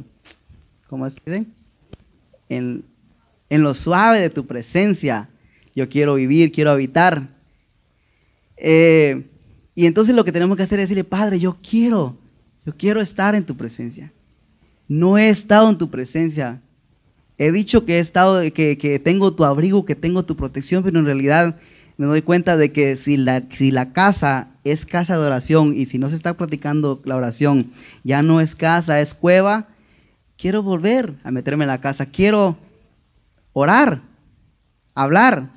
[0.88, 1.52] ¿cómo es que dicen?
[2.48, 2.84] En,
[3.50, 5.28] en lo suave de tu presencia.
[5.74, 7.26] Yo quiero vivir, quiero habitar.
[8.56, 9.24] Eh,
[9.74, 12.16] y entonces lo que tenemos que hacer es decirle, Padre, yo quiero,
[12.64, 14.12] yo quiero estar en tu presencia.
[14.88, 16.60] No he estado en tu presencia.
[17.38, 20.98] He dicho que he estado, que, que tengo tu abrigo, que tengo tu protección, pero
[20.98, 21.56] en realidad
[21.96, 25.86] me doy cuenta de que si la, si la casa es casa de oración y
[25.86, 27.72] si no se está practicando la oración,
[28.04, 29.66] ya no es casa, es cueva,
[30.36, 32.56] quiero volver a meterme en la casa, quiero
[33.52, 34.00] orar,
[34.94, 35.48] hablar,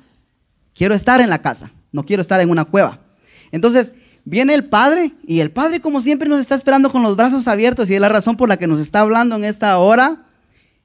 [0.74, 3.00] quiero estar en la casa, no quiero estar en una cueva.
[3.52, 3.92] Entonces,
[4.24, 7.90] viene el Padre y el Padre como siempre nos está esperando con los brazos abiertos
[7.90, 10.26] y es la razón por la que nos está hablando en esta hora.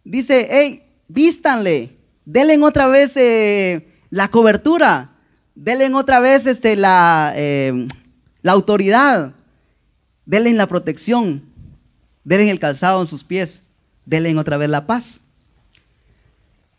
[0.03, 5.11] Dice, hey, vístanle, denle otra vez eh, la cobertura,
[5.55, 7.87] denle otra vez este, la, eh,
[8.41, 9.33] la autoridad,
[10.25, 11.43] denle la protección,
[12.23, 13.63] denle el calzado en sus pies,
[14.05, 15.21] denle otra vez la paz.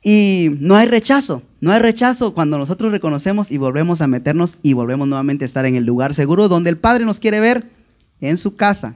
[0.09, 4.73] Y no hay rechazo, no hay rechazo cuando nosotros reconocemos y volvemos a meternos y
[4.73, 7.65] volvemos nuevamente a estar en el lugar seguro donde el Padre nos quiere ver,
[8.21, 8.95] en su casa.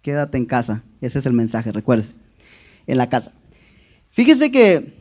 [0.00, 0.82] Quédate en casa.
[1.02, 2.06] Ese es el mensaje, recuerde,
[2.86, 3.32] en la casa.
[4.12, 4.94] Fíjese que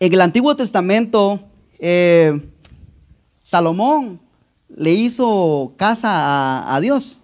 [0.00, 1.38] en el Antiguo Testamento
[1.78, 2.40] eh,
[3.42, 4.20] Salomón
[4.74, 7.20] le hizo casa a, Dios.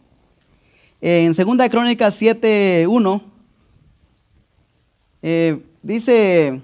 [1.01, 3.23] En 2 Crónicas 7.1
[5.23, 6.61] eh, dice,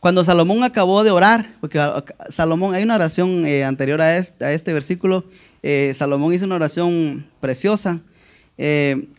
[0.00, 1.80] cuando Salomón acabó de orar, porque
[2.28, 5.24] Salomón, hay una oración eh, anterior a este, versículo,
[5.94, 8.00] Salomón hizo una oración preciosa.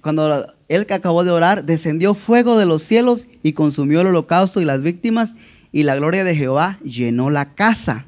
[0.01, 4.65] cuando él acabó de orar, descendió fuego de los cielos y consumió el holocausto y
[4.65, 5.35] las víctimas,
[5.71, 8.05] y la gloria de Jehová llenó la casa.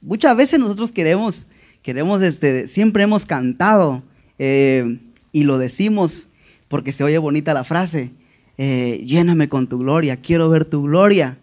[0.00, 1.46] Muchas veces nosotros queremos,
[1.82, 4.02] queremos, este, siempre hemos cantado
[4.38, 4.98] eh,
[5.30, 6.28] y lo decimos
[6.66, 8.10] porque se oye bonita la frase,
[8.58, 11.36] eh, lléname con tu gloria, quiero ver tu gloria.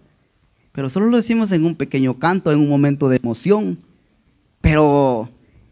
[0.72, 3.78] Pero solo lo decimos en un pequeño canto, en un momento de emoción.
[4.62, 5.30] Pero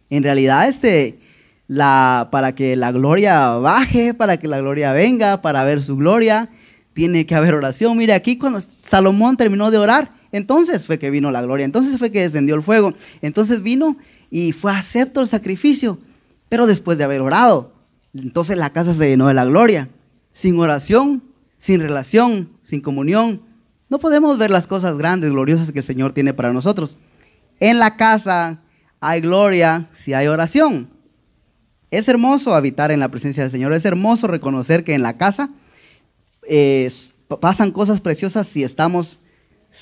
[0.09, 1.19] en realidad este,
[1.67, 6.49] la, para que la gloria baje, para que la gloria venga, para ver su gloria,
[6.93, 7.97] tiene que haber oración.
[7.97, 12.11] Mire, aquí cuando Salomón terminó de orar, entonces fue que vino la gloria, entonces fue
[12.11, 13.97] que descendió el fuego, entonces vino
[14.29, 15.99] y fue acepto el sacrificio,
[16.49, 17.71] pero después de haber orado,
[18.13, 19.89] entonces la casa se llenó de la gloria.
[20.33, 21.21] Sin oración,
[21.57, 23.41] sin relación, sin comunión,
[23.89, 26.97] no podemos ver las cosas grandes, gloriosas que el Señor tiene para nosotros.
[27.59, 28.59] En la casa
[28.99, 30.89] hay gloria si hay oración.
[31.89, 35.49] Es hermoso habitar en la presencia del Señor, es hermoso reconocer que en la casa
[36.47, 36.91] eh,
[37.39, 39.19] pasan cosas preciosas si estamos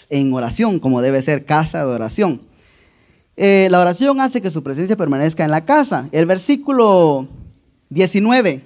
[0.09, 2.41] en oración, como debe ser casa de oración.
[3.37, 6.07] Eh, la oración hace que su presencia permanezca en la casa.
[6.11, 7.27] El versículo
[7.89, 8.61] 19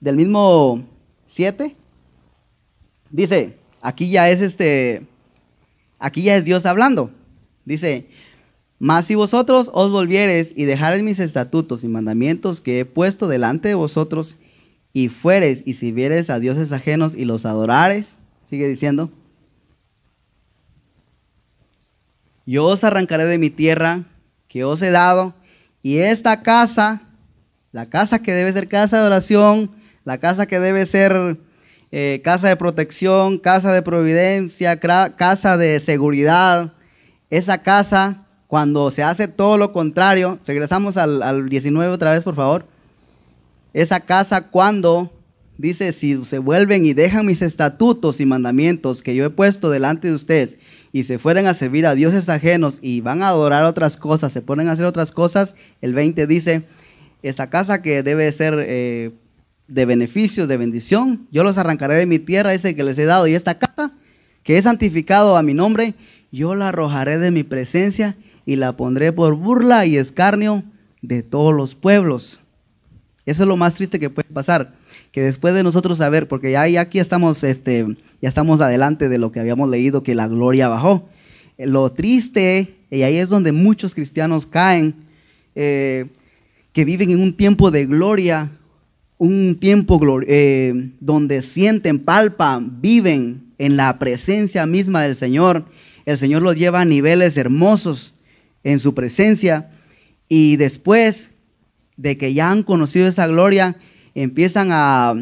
[0.00, 0.84] del mismo
[1.34, 1.74] 7
[3.10, 5.02] dice, aquí ya es este,
[5.98, 7.10] aquí ya es Dios hablando.
[7.64, 8.06] Dice,
[8.78, 13.66] mas si vosotros os volviereis y dejareis mis estatutos y mandamientos que he puesto delante
[13.66, 14.36] de vosotros
[14.92, 18.14] y fuereis y sirviereis a dioses ajenos y los adorares,
[18.48, 19.10] sigue diciendo,
[22.46, 24.04] yo os arrancaré de mi tierra
[24.46, 25.34] que os he dado,
[25.82, 27.02] y esta casa,
[27.72, 29.70] la casa que debe ser casa de oración,
[30.04, 31.38] la casa que debe ser
[31.90, 36.72] eh, casa de protección, casa de providencia, casa de seguridad,
[37.30, 42.34] esa casa, cuando se hace todo lo contrario, regresamos al, al 19 otra vez, por
[42.34, 42.66] favor,
[43.72, 45.10] esa casa cuando
[45.56, 50.08] dice, si se vuelven y dejan mis estatutos y mandamientos que yo he puesto delante
[50.08, 50.56] de ustedes
[50.92, 54.42] y se fueran a servir a dioses ajenos y van a adorar otras cosas, se
[54.42, 56.62] ponen a hacer otras cosas, el 20 dice,
[57.22, 59.12] esta casa que debe ser eh,
[59.68, 63.26] de beneficio, de bendición, yo los arrancaré de mi tierra, ese que les he dado,
[63.26, 63.92] y esta casa
[64.42, 65.94] que he santificado a mi nombre,
[66.30, 70.62] yo la arrojaré de mi presencia y la pondré por burla y escarnio
[71.00, 72.38] de todos los pueblos.
[73.26, 74.74] Eso es lo más triste que puede pasar,
[75.12, 77.86] que después de nosotros saber, porque ya, aquí estamos este,
[78.20, 81.08] ya estamos adelante de lo que habíamos leído, que la gloria bajó.
[81.56, 84.94] Eh, lo triste, y ahí es donde muchos cristianos caen,
[85.54, 86.06] eh,
[86.72, 88.50] que viven en un tiempo de gloria,
[89.18, 95.64] un tiempo eh, donde sienten, palpan, viven en la presencia misma del Señor.
[96.04, 98.12] El Señor los lleva a niveles hermosos
[98.64, 99.70] en su presencia
[100.28, 101.30] y después
[101.96, 103.76] de que ya han conocido esa gloria,
[104.14, 105.14] empiezan a,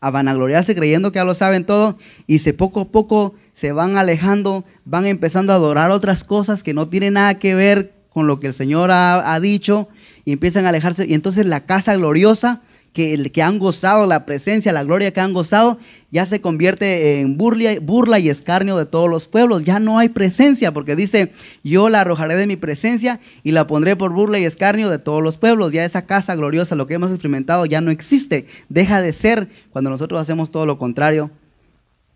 [0.00, 4.64] vanagloriarse creyendo que ya lo saben todo y se poco a poco se van alejando,
[4.84, 8.48] van empezando a adorar otras cosas que no tienen nada que ver con lo que
[8.48, 9.88] el Señor ha, ha dicho
[10.24, 11.06] y empiezan a alejarse.
[11.06, 15.32] Y entonces la casa gloriosa que, que han gozado, la presencia, la gloria que han
[15.32, 15.78] gozado,
[16.10, 19.64] ya se convierte en burla, burla y escarnio de todos los pueblos.
[19.64, 21.32] Ya no hay presencia, porque dice,
[21.64, 25.22] yo la arrojaré de mi presencia y la pondré por burla y escarnio de todos
[25.22, 25.72] los pueblos.
[25.72, 28.46] Ya esa casa gloriosa, lo que hemos experimentado, ya no existe.
[28.68, 31.30] Deja de ser cuando nosotros hacemos todo lo contrario.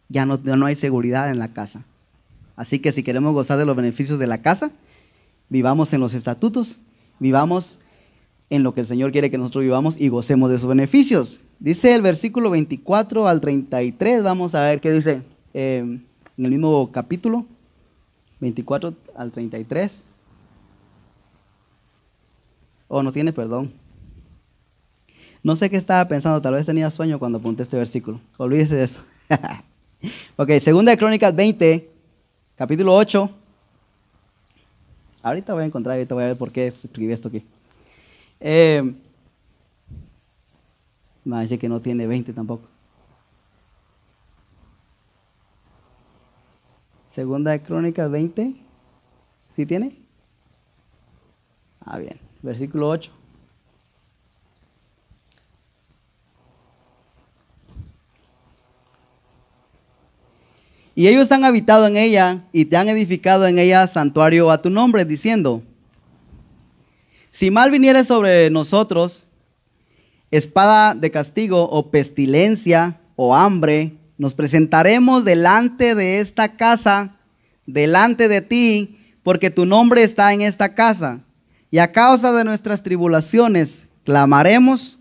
[0.08, 1.82] Ya no, ya no hay seguridad en la casa.
[2.54, 4.70] Así que si queremos gozar de los beneficios de la casa,
[5.48, 6.78] vivamos en los estatutos,
[7.18, 7.78] vivamos
[8.50, 11.40] en lo que el Señor quiere que nosotros vivamos y gocemos de sus beneficios.
[11.59, 15.22] Dice el versículo 24 al 33, vamos a ver qué dice
[15.54, 17.46] eh, en el mismo capítulo,
[18.40, 20.02] 24 al 33.
[22.88, 23.72] Oh, no tiene perdón.
[25.42, 28.20] No sé qué estaba pensando, tal vez tenía sueño cuando apunté este versículo.
[28.37, 29.00] Olvídese de eso.
[30.37, 31.88] ok, segunda de Crónicas 20,
[32.56, 33.30] capítulo 8.
[35.22, 37.42] Ahorita voy a encontrar, ahorita voy a ver por qué escribí esto aquí.
[38.40, 38.94] Eh,
[41.33, 42.68] a decir que no tiene 20 tampoco.
[47.07, 48.55] Segunda de Crónicas 20.
[49.55, 49.96] ¿Sí tiene?
[51.85, 52.18] Ah, bien.
[52.42, 53.11] Versículo 8.
[60.94, 64.70] Y ellos han habitado en ella y te han edificado en ella santuario a tu
[64.70, 65.62] nombre, diciendo,
[67.37, 69.27] si mal viniere sobre nosotros,
[70.31, 77.11] espada de castigo o pestilencia o hambre, nos presentaremos delante de esta casa,
[77.66, 81.21] delante de ti, porque tu nombre está en esta casa.
[81.71, 84.98] Y a causa de nuestras tribulaciones clamaremos,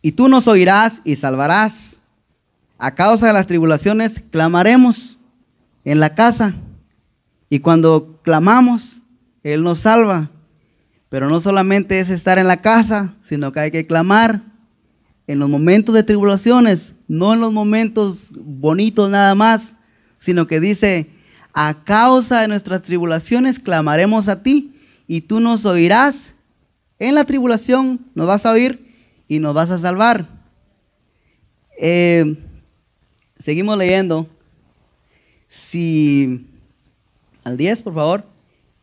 [0.00, 2.00] y tú nos oirás y salvarás.
[2.78, 5.18] A causa de las tribulaciones clamaremos
[5.84, 6.54] en la casa,
[7.50, 9.02] y cuando clamamos,
[9.42, 10.30] Él nos salva.
[11.08, 14.42] Pero no solamente es estar en la casa, sino que hay que clamar
[15.26, 19.74] en los momentos de tribulaciones, no en los momentos bonitos nada más,
[20.18, 21.10] sino que dice,
[21.52, 24.74] a causa de nuestras tribulaciones clamaremos a ti
[25.06, 26.34] y tú nos oirás.
[26.98, 28.94] En la tribulación nos vas a oír
[29.28, 30.26] y nos vas a salvar.
[31.80, 32.36] Eh,
[33.38, 34.26] seguimos leyendo
[35.48, 36.46] si,
[37.44, 38.27] al 10, por favor.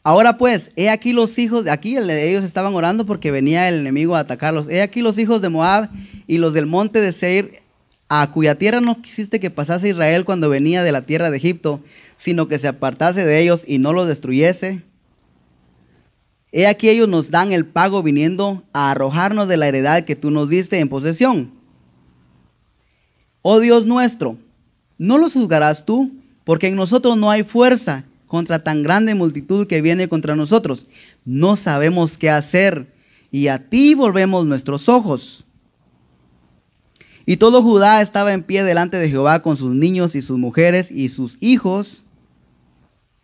[0.05, 4.19] Ahora pues, he aquí los hijos, aquí ellos estaban orando porque venía el enemigo a
[4.19, 4.69] atacarlos.
[4.69, 5.89] He aquí los hijos de Moab
[6.27, 7.63] y los del monte de Seir,
[8.07, 11.79] a cuya tierra no quisiste que pasase Israel cuando venía de la tierra de Egipto,
[12.17, 14.83] sino que se apartase de ellos y no los destruyese.
[16.51, 20.29] He aquí ellos nos dan el pago viniendo a arrojarnos de la heredad que tú
[20.29, 21.49] nos diste en posesión.
[23.41, 24.37] Oh Dios nuestro,
[24.99, 26.11] no los juzgarás tú,
[26.43, 30.87] porque en nosotros no hay fuerza contra tan grande multitud que viene contra nosotros.
[31.25, 32.87] No sabemos qué hacer
[33.31, 35.43] y a ti volvemos nuestros ojos.
[37.25, 40.91] Y todo Judá estaba en pie delante de Jehová con sus niños y sus mujeres
[40.91, 42.03] y sus hijos.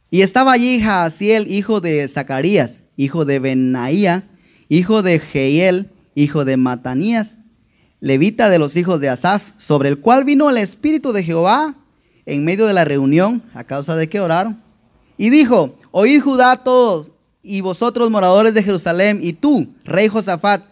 [0.10, 4.24] Y estaba allí Jaasiel, hijo de Zacarías, hijo de Benaía,
[4.70, 7.38] hijo de Jeiel, hijo de Matanías,
[8.00, 11.76] levita de los hijos de Asaf, sobre el cual vino el Espíritu de Jehová
[12.26, 14.60] en medio de la reunión, a causa de que oraron.
[15.22, 17.12] Y dijo, oíd Judá todos
[17.44, 20.64] y vosotros moradores de Jerusalén y tú, rey Josafat,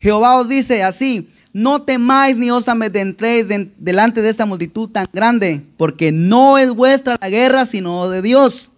[0.00, 5.62] Jehová os dice así, no temáis ni os amedrentéis delante de esta multitud tan grande,
[5.76, 8.70] porque no es vuestra la guerra, sino de Dios.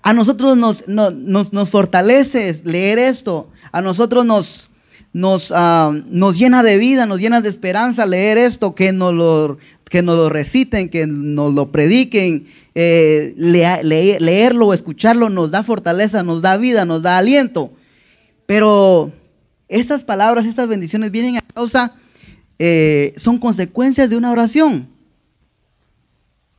[0.00, 4.70] A nosotros nos, nos, fortalece leer esto, a nosotros nos,
[5.12, 9.58] nos, ah, nos llena de vida, nos llena de esperanza leer esto, que nos lo,
[9.90, 16.22] que nos lo reciten, que nos lo prediquen, eh, leerlo o escucharlo nos da fortaleza,
[16.22, 17.70] nos da vida, nos da aliento.
[18.46, 19.12] Pero
[19.68, 21.94] estas palabras, estas bendiciones vienen a causa,
[22.58, 24.86] eh, son consecuencias de una oración.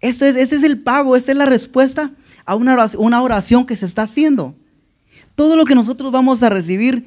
[0.01, 2.11] Esto es, ese es el pago, esta es la respuesta
[2.45, 4.53] a una oración, una oración que se está haciendo.
[5.35, 7.05] Todo lo que nosotros vamos a recibir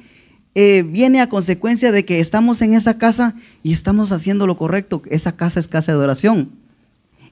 [0.55, 5.01] eh, viene a consecuencia de que estamos en esa casa y estamos haciendo lo correcto.
[5.09, 6.49] Esa casa es casa de oración.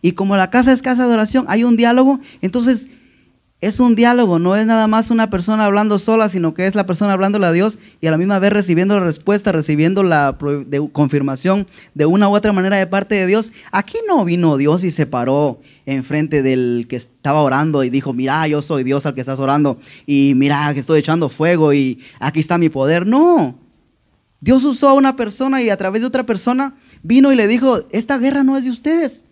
[0.01, 2.89] Y como la casa es casa de oración, hay un diálogo, entonces
[3.59, 6.85] es un diálogo, no es nada más una persona hablando sola, sino que es la
[6.85, 10.37] persona hablándole a Dios y a la misma vez recibiendo la respuesta, recibiendo la
[10.91, 13.51] confirmación de una u otra manera de parte de Dios.
[13.71, 18.47] Aquí no vino Dios y se paró enfrente del que estaba orando y dijo, mira,
[18.47, 22.39] yo soy Dios al que estás orando y mira que estoy echando fuego y aquí
[22.39, 23.07] está mi poder.
[23.07, 23.55] No,
[24.39, 27.79] Dios usó a una persona y a través de otra persona vino y le dijo,
[27.89, 29.23] esta guerra no es de ustedes.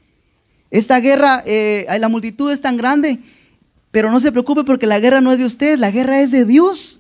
[0.72, 3.20] Esta guerra, eh, la multitud es tan grande,
[3.92, 6.46] pero no se preocupe porque la guerra no es de ustedes, la guerra es de
[6.46, 7.00] Dios.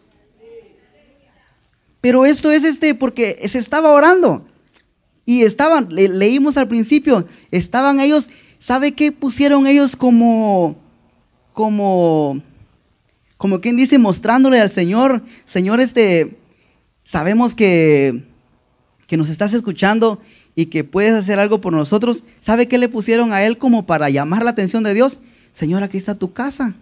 [2.01, 4.45] Pero esto es este porque se estaba orando.
[5.26, 10.76] Y estaban, leímos al principio, estaban ellos, ¿sabe qué pusieron ellos como,
[11.51, 12.41] como,
[13.38, 16.38] como quien dice, mostrándole al Señor, Señor, este,
[17.03, 18.24] sabemos que,
[19.07, 20.22] que nos estás escuchando
[20.56, 24.10] y que puedes hacer algo por nosotros, ¿sabe qué le pusieron a él como para
[24.10, 25.20] llamar la atención de Dios?
[25.53, 26.74] Señor, aquí está tu casa.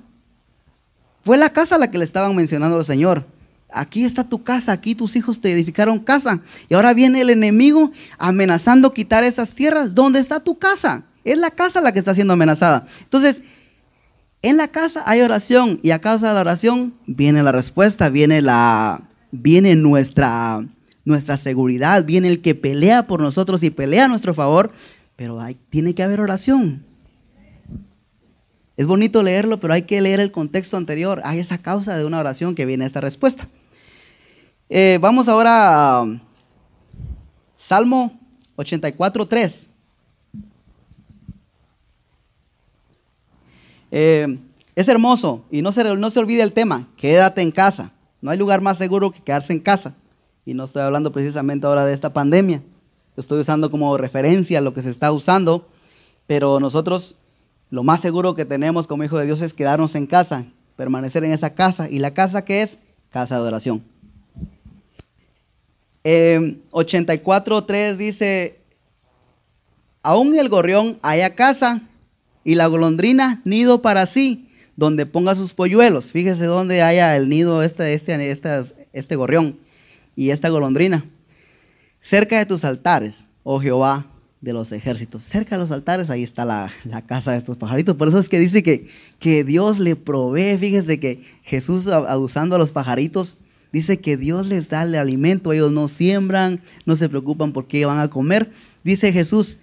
[1.24, 3.26] Fue la casa la que le estaban mencionando al Señor.
[3.71, 6.41] Aquí está tu casa, aquí tus hijos te edificaron casa.
[6.69, 9.95] Y ahora viene el enemigo amenazando quitar esas tierras.
[9.95, 11.03] ¿Dónde está tu casa?
[11.24, 12.88] Es la casa la que está siendo amenazada.
[12.99, 13.41] Entonces,
[14.43, 18.41] en la casa hay oración y a causa de la oración viene la respuesta, viene
[18.41, 19.01] la
[19.32, 20.63] viene nuestra
[21.05, 24.71] nuestra seguridad, viene el que pelea por nosotros y pelea a nuestro favor,
[25.15, 26.83] pero hay, tiene que haber oración.
[28.75, 31.21] Es bonito leerlo, pero hay que leer el contexto anterior.
[31.25, 33.47] Hay esa causa de una oración que viene a esta respuesta.
[34.69, 36.19] Eh, vamos ahora a
[37.57, 38.19] Salmo
[38.55, 39.69] 84, 3.
[43.91, 44.39] Eh,
[44.75, 47.91] es hermoso y no se, no se olvide el tema, quédate en casa.
[48.21, 49.93] No hay lugar más seguro que quedarse en casa.
[50.45, 52.61] Y no estoy hablando precisamente ahora de esta pandemia.
[53.15, 55.67] Estoy usando como referencia lo que se está usando.
[56.27, 57.15] Pero nosotros
[57.69, 61.33] lo más seguro que tenemos como hijo de Dios es quedarnos en casa, permanecer en
[61.33, 61.89] esa casa.
[61.89, 62.77] ¿Y la casa que es?
[63.09, 63.83] Casa de adoración.
[66.03, 68.59] Eh, 84.3 dice,
[70.01, 71.81] aún el gorrión haya casa
[72.43, 76.11] y la golondrina nido para sí, donde ponga sus polluelos.
[76.11, 79.62] Fíjese dónde haya el nido este, este, este, este gorrión
[80.16, 81.03] y esta golondrina.
[82.01, 84.05] Cerca de tus altares, oh Jehová
[84.41, 86.70] de los ejércitos, cerca de los altares, ahí está la,
[87.07, 87.95] casa de estos pajaritos.
[87.95, 88.89] Por eso es que dice que,
[89.20, 90.57] que Dios le provee.
[90.57, 91.88] Fíjese que Jesús,
[92.18, 93.38] usando a los pajaritos,
[93.72, 95.53] dice que Dios les da el alimento.
[95.53, 98.51] Ellos no siembran, no se preocupan por qué van a comer.
[98.84, 99.59] Dice Jesús,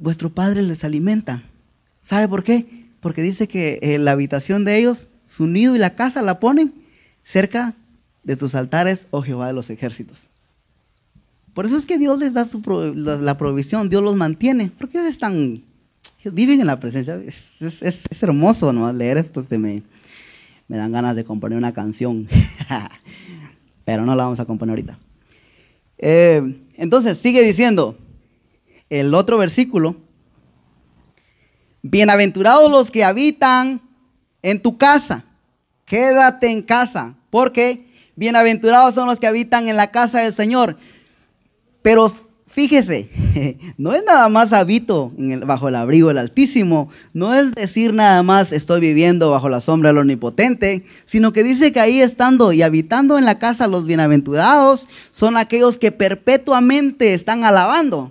[0.00, 1.42] vuestro Padre les alimenta.
[2.02, 2.66] ¿Sabe por qué?
[3.00, 6.72] Porque dice que en la habitación de ellos, su nido y la casa la ponen
[7.22, 7.74] cerca
[8.24, 10.28] de tus altares, oh Jehová de los ejércitos.
[11.54, 12.46] Por eso es que Dios les da
[12.94, 15.62] la, provisión, Dios los mantiene, porque ellos están
[16.24, 17.20] viven en la presencia.
[17.24, 18.92] Es, hermoso ¿no?
[18.92, 19.82] leer esto, se me,
[20.68, 22.28] me dan ganas de componer una canción,
[23.84, 24.98] pero no la vamos a componer ahorita.
[25.98, 27.96] Eh, entonces, sigue diciendo
[28.90, 29.96] el otro versículo,
[31.82, 33.80] bienaventurados los que habitan
[34.42, 35.24] en tu casa,
[35.84, 37.87] quédate en casa, porque
[38.18, 40.76] bienaventurados son los que habitan en la casa del Señor.
[41.82, 42.12] Pero
[42.58, 43.10] Fíjese,
[43.78, 45.12] no es nada más habito
[45.46, 49.90] bajo el abrigo del Altísimo, no es decir nada más estoy viviendo bajo la sombra
[49.90, 54.88] del Omnipotente, sino que dice que ahí estando y habitando en la casa los bienaventurados
[55.12, 58.10] son aquellos que perpetuamente están alabando.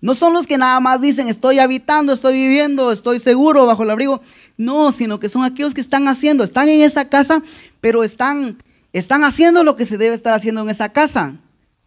[0.00, 3.90] No son los que nada más dicen estoy habitando, estoy viviendo, estoy seguro bajo el
[3.90, 4.22] abrigo.
[4.56, 7.44] No, sino que son aquellos que están haciendo, están en esa casa,
[7.80, 8.56] pero están,
[8.92, 11.36] están haciendo lo que se debe estar haciendo en esa casa.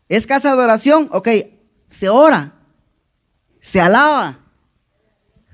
[0.10, 1.10] ¿Es casa de oración?
[1.12, 1.30] Ok,
[1.88, 2.54] se ora,
[3.62, 4.40] se alaba,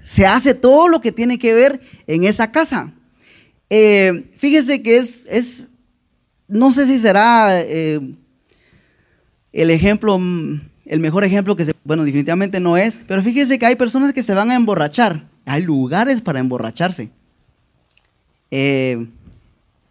[0.03, 2.91] se hace todo lo que tiene que ver en esa casa.
[3.69, 5.69] Eh, fíjese que es, es,
[6.47, 7.99] no sé si será eh,
[9.53, 13.75] el ejemplo, el mejor ejemplo que se, bueno, definitivamente no es, pero fíjese que hay
[13.75, 17.09] personas que se van a emborrachar, hay lugares para emborracharse.
[18.51, 19.05] Eh,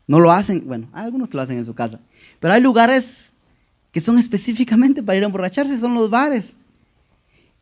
[0.08, 2.00] no lo hacen, bueno, algunos lo hacen en su casa,
[2.40, 3.30] pero hay lugares
[3.92, 6.54] que son específicamente para ir a emborracharse, son los bares.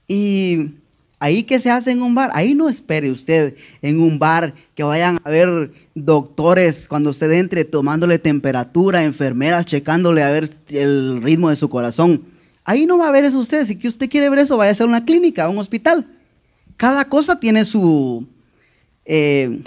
[0.09, 0.71] Y
[1.19, 4.83] ahí que se hace en un bar, ahí no espere usted en un bar que
[4.83, 11.51] vayan a ver doctores cuando usted entre tomándole temperatura, enfermeras checándole a ver el ritmo
[11.51, 12.23] de su corazón.
[12.65, 13.65] Ahí no va a ver eso usted.
[13.67, 16.07] Si usted quiere ver eso, vaya a ser una clínica, un hospital.
[16.77, 18.27] Cada cosa tiene su...
[19.05, 19.61] Eh,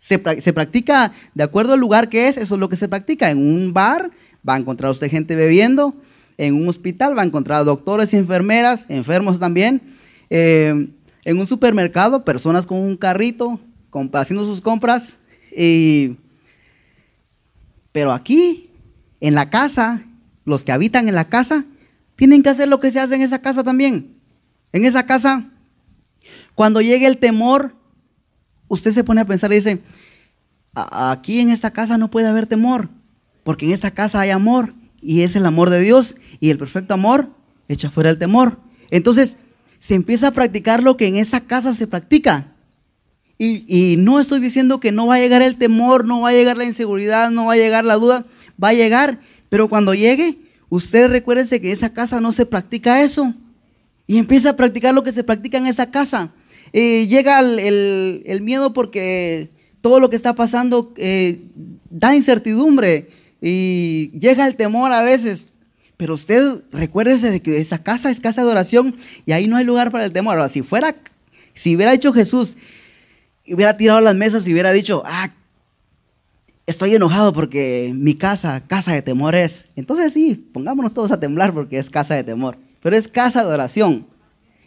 [0.00, 3.30] se, se practica de acuerdo al lugar que es, eso es lo que se practica.
[3.30, 4.10] En un bar
[4.48, 5.94] va a encontrar usted gente bebiendo.
[6.38, 9.82] En un hospital va a encontrar doctores y enfermeras, enfermos también.
[10.30, 10.88] Eh,
[11.26, 13.60] en un supermercado, personas con un carrito,
[14.14, 15.18] haciendo sus compras.
[17.92, 18.70] pero aquí,
[19.20, 20.02] en la casa,
[20.46, 21.66] los que habitan en la casa,
[22.16, 24.14] tienen que hacer lo que se hace en esa casa también.
[24.72, 25.44] En esa casa,
[26.54, 27.74] cuando llegue el temor,
[28.70, 29.80] usted se pone a pensar y dice,
[30.74, 32.88] aquí en esta casa no puede haber temor.
[33.44, 36.94] Porque en esta casa hay amor y es el amor de Dios y el perfecto
[36.94, 37.28] amor
[37.68, 38.58] echa fuera el temor.
[38.90, 39.38] Entonces
[39.80, 42.46] se empieza a practicar lo que en esa casa se practica.
[43.42, 46.58] Y, no estoy diciendo que no va a llegar el temor, no va a llegar
[46.58, 48.26] la inseguridad, no va a llegar la duda,
[48.62, 49.18] va a llegar.
[49.48, 50.36] Pero cuando llegue,
[50.68, 53.32] usted recuérdese que en esa casa no se practica eso.
[54.06, 56.30] Y empieza a practicar lo que se practica en esa casa.
[56.72, 59.48] Llega el, miedo porque
[59.80, 61.40] todo lo que está pasando eh,
[61.90, 63.08] da incertidumbre
[63.40, 65.50] y llega el temor a veces.
[65.96, 68.96] Pero usted recuérdese de que esa casa es casa de oración
[69.26, 70.36] y ahí no hay lugar para el temor.
[70.36, 70.96] Ahora, si fuera,
[71.54, 72.56] si hubiera hecho Jesús,
[73.46, 75.30] hubiera tirado las mesas y hubiera dicho, ah,
[76.66, 79.66] estoy enojado porque mi casa, casa de temor es.
[79.76, 82.56] Entonces sí, pongámonos todos a temblar porque es casa de temor.
[82.82, 84.06] Pero es casa de oración.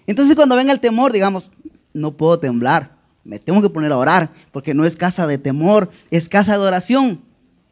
[0.05, 1.49] Entonces cuando venga el temor, digamos,
[1.93, 2.91] no puedo temblar,
[3.23, 6.65] me tengo que poner a orar porque no es casa de temor, es casa de
[6.65, 7.21] oración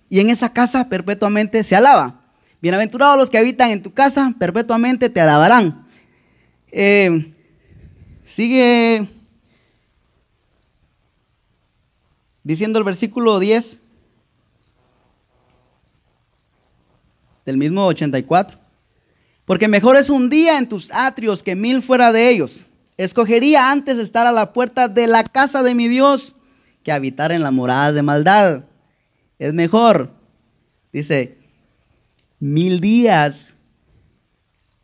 [0.10, 2.22] y en esa casa perpetuamente se alaba.
[2.62, 5.88] Bienaventurados los que habitan en tu casa, perpetuamente te alabarán.
[6.72, 7.34] Eh,
[8.26, 9.08] sigue
[12.44, 13.78] diciendo el versículo 10
[17.46, 18.58] del mismo 84.
[19.46, 22.66] Porque mejor es un día en tus atrios que mil fuera de ellos.
[22.98, 26.36] Escogería antes estar a la puerta de la casa de mi Dios
[26.84, 28.64] que habitar en las moradas de maldad
[29.40, 30.12] es mejor.
[30.92, 31.38] Dice,
[32.40, 33.56] mil días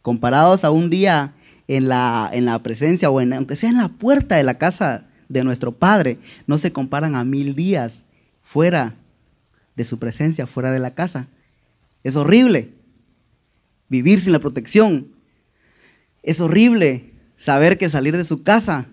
[0.01, 1.33] comparados a un día
[1.67, 5.03] en la, en la presencia o en, aunque sea en la puerta de la casa
[5.27, 8.03] de nuestro Padre, no se comparan a mil días
[8.41, 8.95] fuera
[9.75, 11.27] de su presencia, fuera de la casa.
[12.03, 12.69] Es horrible
[13.89, 15.07] vivir sin la protección.
[16.23, 18.87] Es horrible saber que salir de su casa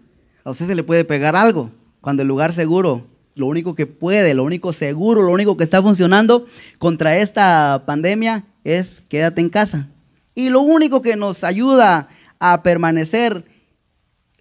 [0.44, 1.70] a usted se le puede pegar algo
[2.00, 3.02] cuando el lugar seguro
[3.36, 6.46] lo único que puede, lo único seguro, lo único que está funcionando
[6.78, 9.88] contra esta pandemia es quédate en casa.
[10.34, 13.44] Y lo único que nos ayuda a permanecer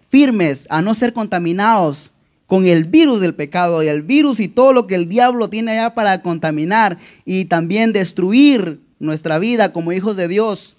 [0.08, 2.12] firmes, a no ser contaminados
[2.46, 5.72] con el virus del pecado y el virus y todo lo que el diablo tiene
[5.72, 10.76] allá para contaminar y también destruir nuestra vida como hijos de Dios.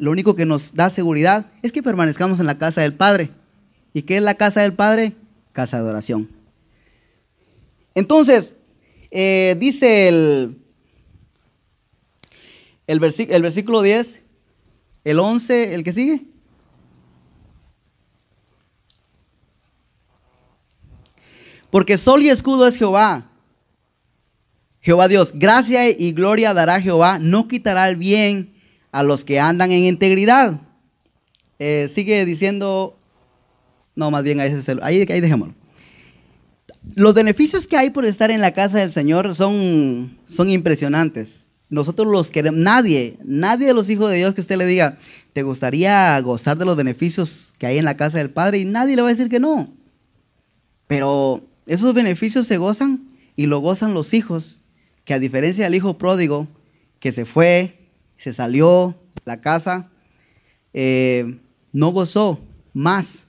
[0.00, 3.28] Lo único que nos da seguridad es que permanezcamos en la casa del Padre.
[3.92, 5.12] ¿Y qué es la casa del Padre?
[5.52, 6.30] Casa de oración.
[7.94, 8.54] Entonces,
[9.10, 10.56] eh, dice el,
[12.86, 14.22] el, el versículo 10,
[15.04, 16.22] el 11, el que sigue.
[21.70, 23.26] Porque sol y escudo es Jehová.
[24.80, 28.58] Jehová Dios, gracia y gloria dará Jehová, no quitará el bien
[28.92, 30.60] a los que andan en integridad.
[31.58, 32.96] Eh, sigue diciendo,
[33.94, 35.54] no, más bien ahí, ahí, dejémoslo.
[36.94, 41.40] Los beneficios que hay por estar en la casa del Señor son, son impresionantes.
[41.68, 44.98] Nosotros los queremos, nadie, nadie de los hijos de Dios que usted le diga,
[45.32, 48.58] ¿te gustaría gozar de los beneficios que hay en la casa del Padre?
[48.58, 49.68] Y nadie le va a decir que no.
[50.88, 53.02] Pero esos beneficios se gozan
[53.36, 54.58] y lo gozan los hijos,
[55.04, 56.48] que a diferencia del hijo pródigo,
[56.98, 57.79] que se fue,
[58.20, 58.94] se salió
[59.24, 59.88] la casa,
[60.74, 61.38] eh,
[61.72, 62.38] no gozó
[62.74, 63.24] más.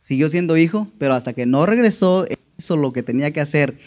[0.00, 2.26] Siguió siendo hijo, pero hasta que no regresó,
[2.58, 3.78] hizo lo que tenía que hacer.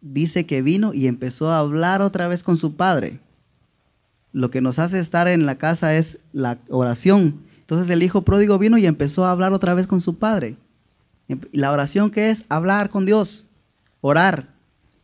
[0.00, 3.18] Dice que vino y empezó a hablar otra vez con su padre.
[4.32, 7.40] Lo que nos hace estar en la casa es la oración.
[7.58, 10.54] Entonces el hijo pródigo vino y empezó a hablar otra vez con su padre.
[11.50, 13.48] La oración que es hablar con Dios,
[14.02, 14.46] orar.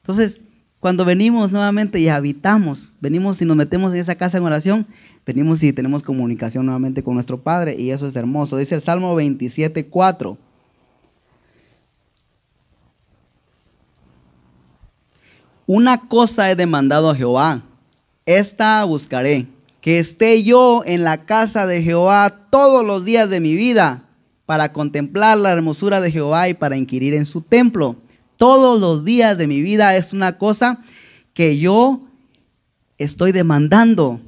[0.02, 0.40] Entonces,
[0.86, 4.86] cuando venimos nuevamente y habitamos, venimos y nos metemos en esa casa en oración,
[5.26, 8.56] venimos y tenemos comunicación nuevamente con nuestro Padre y eso es hermoso.
[8.56, 10.38] Dice el Salmo 27, 4.
[15.66, 17.62] Una cosa he demandado a Jehová,
[18.24, 19.48] esta buscaré,
[19.80, 24.04] que esté yo en la casa de Jehová todos los días de mi vida,
[24.46, 27.96] para contemplar la hermosura de Jehová y para inquirir en su templo.
[28.36, 30.80] Todos los días de mi vida es una cosa
[31.34, 32.00] que yo
[32.98, 34.20] estoy demandando.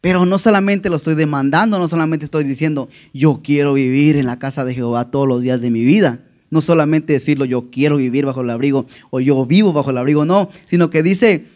[0.00, 4.38] Pero no solamente lo estoy demandando, no solamente estoy diciendo, yo quiero vivir en la
[4.38, 8.26] casa de Jehová todos los días de mi vida no solamente decirlo, yo quiero vivir
[8.26, 11.46] bajo el abrigo o yo vivo bajo el abrigo, no, sino que dice,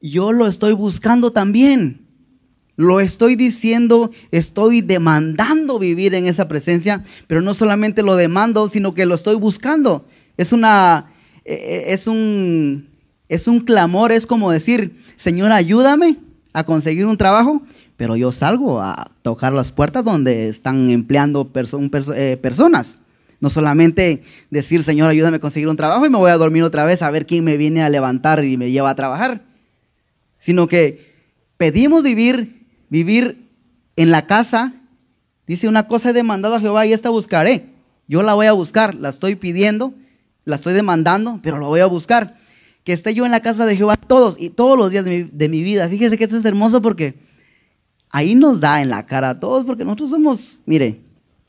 [0.00, 1.98] yo lo estoy buscando también.
[2.76, 8.94] Lo estoy diciendo, estoy demandando vivir en esa presencia, pero no solamente lo demando, sino
[8.94, 10.04] que lo estoy buscando.
[10.36, 11.06] Es una,
[11.44, 12.88] e, e, es un,
[13.28, 16.18] es un clamor, es como decir, Señor, ayúdame
[16.52, 17.62] a conseguir un trabajo,
[17.96, 21.50] pero yo salgo a tocar las puertas donde están empleando
[22.14, 22.98] eh, personas.
[23.40, 26.84] No solamente decir, Señor, ayúdame a conseguir un trabajo y me voy a dormir otra
[26.84, 29.42] vez a ver quién me viene a levantar y me lleva a trabajar.
[30.38, 31.14] Sino que
[31.56, 33.46] pedimos vivir, vivir
[33.96, 34.74] en la casa.
[35.46, 37.70] Dice, una cosa he demandado a Jehová y esta buscaré.
[38.08, 39.92] Yo la voy a buscar, la estoy pidiendo,
[40.46, 42.38] la estoy demandando, pero la voy a buscar.
[42.84, 45.30] Que esté yo en la casa de Jehová todos y todos los días de mi,
[45.30, 45.88] de mi vida.
[45.88, 47.14] Fíjese que esto es hermoso porque
[48.10, 51.00] ahí nos da en la cara a todos, porque nosotros somos, mire,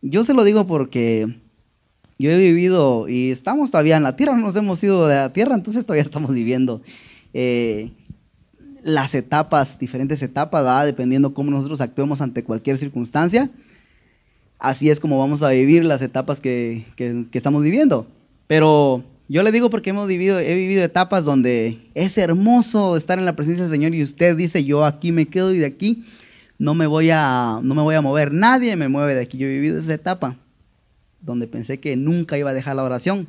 [0.01, 1.33] yo se lo digo porque
[2.19, 5.31] yo he vivido y estamos todavía en la tierra, no nos hemos ido de la
[5.31, 6.81] tierra, entonces todavía estamos viviendo
[7.33, 7.91] eh,
[8.83, 13.49] las etapas, diferentes etapas, dependiendo cómo nosotros actuemos ante cualquier circunstancia.
[14.59, 18.07] Así es como vamos a vivir las etapas que, que, estamos viviendo.
[18.47, 23.25] Pero yo le digo porque hemos vivido, he vivido etapas donde es hermoso estar en
[23.25, 26.05] la presencia del Señor y usted dice, yo aquí me quedo y de aquí
[26.57, 29.37] no me voy a, no me voy a mover, nadie me mueve de aquí.
[29.37, 30.37] Yo he vivido esa etapa
[31.21, 33.27] donde pensé que nunca iba a dejar la oración.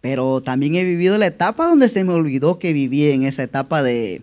[0.00, 3.82] Pero también he vivido la etapa donde se me olvidó que viví en esa etapa
[3.82, 4.22] de,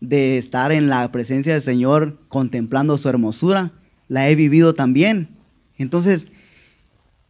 [0.00, 3.72] de estar en la presencia del Señor contemplando su hermosura.
[4.08, 5.28] La he vivido también.
[5.78, 6.28] Entonces,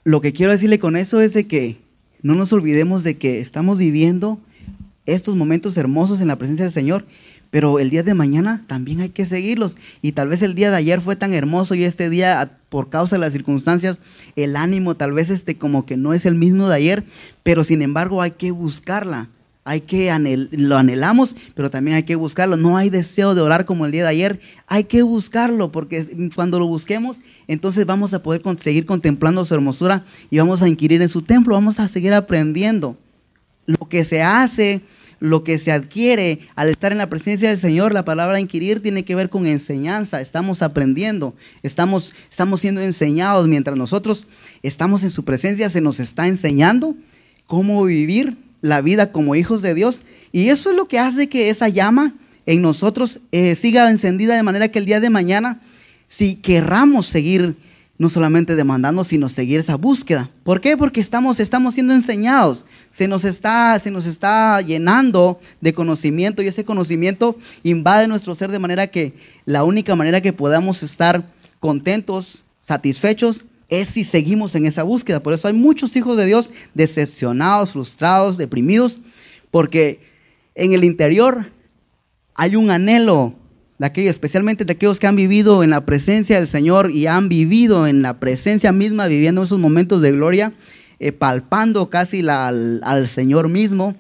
[0.02, 1.76] lo que quiero decirle con eso es de que
[2.22, 4.38] no nos olvidemos de que estamos viviendo
[5.06, 7.06] estos momentos hermosos en la presencia del Señor,
[7.50, 9.76] pero el día de mañana también hay que seguirlos.
[10.02, 13.16] Y tal vez el día de ayer fue tan hermoso y este día, por causa
[13.16, 13.98] de las circunstancias,
[14.36, 17.04] el ánimo tal vez este como que no es el mismo de ayer,
[17.42, 19.28] pero sin embargo hay que buscarla.
[19.64, 20.10] Hay que
[20.52, 22.56] lo anhelamos, pero también hay que buscarlo.
[22.56, 24.40] No hay deseo de orar como el día de ayer.
[24.66, 30.04] Hay que buscarlo, porque cuando lo busquemos, entonces vamos a poder seguir contemplando su hermosura
[30.30, 31.54] y vamos a inquirir en su templo.
[31.54, 32.96] Vamos a seguir aprendiendo.
[33.66, 34.82] Lo que se hace
[35.20, 39.04] lo que se adquiere al estar en la presencia del Señor, la palabra inquirir tiene
[39.04, 44.26] que ver con enseñanza, estamos aprendiendo, estamos, estamos siendo enseñados mientras nosotros
[44.62, 46.96] estamos en su presencia, se nos está enseñando
[47.46, 51.50] cómo vivir la vida como hijos de Dios y eso es lo que hace que
[51.50, 52.14] esa llama
[52.46, 55.60] en nosotros eh, siga encendida de manera que el día de mañana,
[56.08, 57.56] si querramos seguir
[58.00, 60.30] no solamente demandando, sino seguir esa búsqueda.
[60.42, 60.74] ¿Por qué?
[60.78, 66.48] Porque estamos, estamos siendo enseñados, se nos, está, se nos está llenando de conocimiento y
[66.48, 69.12] ese conocimiento invade nuestro ser de manera que
[69.44, 71.24] la única manera que podamos estar
[71.58, 75.22] contentos, satisfechos, es si seguimos en esa búsqueda.
[75.22, 79.00] Por eso hay muchos hijos de Dios decepcionados, frustrados, deprimidos,
[79.50, 80.00] porque
[80.54, 81.46] en el interior
[82.34, 83.34] hay un anhelo
[83.78, 87.28] de aquellos, especialmente de aquellos que han vivido en la presencia del Señor y han
[87.28, 90.52] vivido en la presencia misma, viviendo esos momentos de gloria,
[90.98, 93.94] eh, palpando casi al, Señor mismo.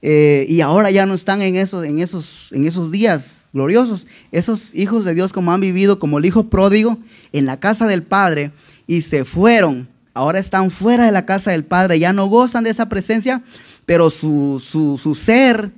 [0.00, 4.06] Eh, y ahora ya no están en esos, en, esos, en esos días gloriosos.
[4.32, 6.98] Esos hijos de Dios como han vivido como el hijo pródigo
[7.32, 8.52] en la casa del Padre
[8.86, 9.88] y se fueron.
[10.14, 13.42] Ahora están fuera de la casa del Padre, ya no gozan de esa presencia,
[13.84, 15.70] pero su, su, ser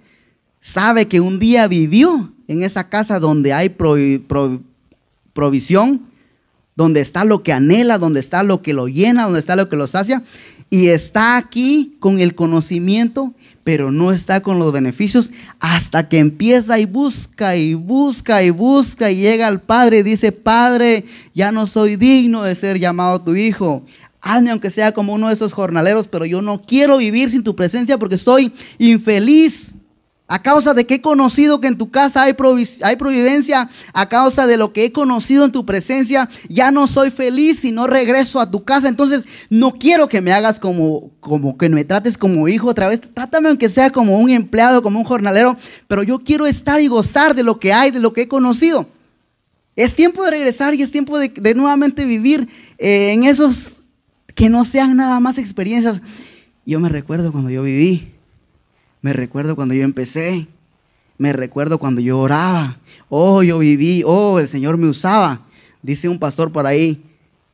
[0.60, 3.74] sabe que un día vivió en esa casa donde hay
[5.32, 6.02] provisión,
[6.76, 9.76] donde está lo que anhela, donde está lo que lo llena, donde está lo que
[9.76, 10.22] lo sacia,
[10.70, 13.32] y está aquí con el conocimiento,
[13.64, 19.10] pero no está con los beneficios, hasta que empieza y busca y busca y busca
[19.10, 21.04] y llega al Padre y dice, Padre,
[21.34, 23.84] ya no soy digno de ser llamado tu hijo.
[24.20, 27.56] Hazme aunque sea como uno de esos jornaleros, pero yo no quiero vivir sin tu
[27.56, 29.74] presencia porque estoy infeliz.
[30.30, 32.36] A causa de que he conocido que en tu casa hay,
[32.82, 37.10] hay providencia, a causa de lo que he conocido en tu presencia, ya no soy
[37.10, 38.88] feliz si no regreso a tu casa.
[38.88, 43.00] Entonces, no quiero que me hagas como, como que me trates como hijo otra vez.
[43.00, 45.56] Trátame aunque sea como un empleado, como un jornalero,
[45.86, 48.86] pero yo quiero estar y gozar de lo que hay, de lo que he conocido.
[49.76, 53.82] Es tiempo de regresar y es tiempo de, nuevamente vivir eh, en esos
[54.34, 56.02] que no sean nada más experiencias.
[56.66, 58.17] Yo me recuerdo cuando yo viví
[59.00, 60.48] me recuerdo cuando yo empecé.
[61.18, 62.78] Me recuerdo cuando yo oraba.
[63.08, 64.02] Oh, yo viví.
[64.06, 65.46] Oh, el Señor me usaba.
[65.82, 67.04] Dice un pastor por ahí,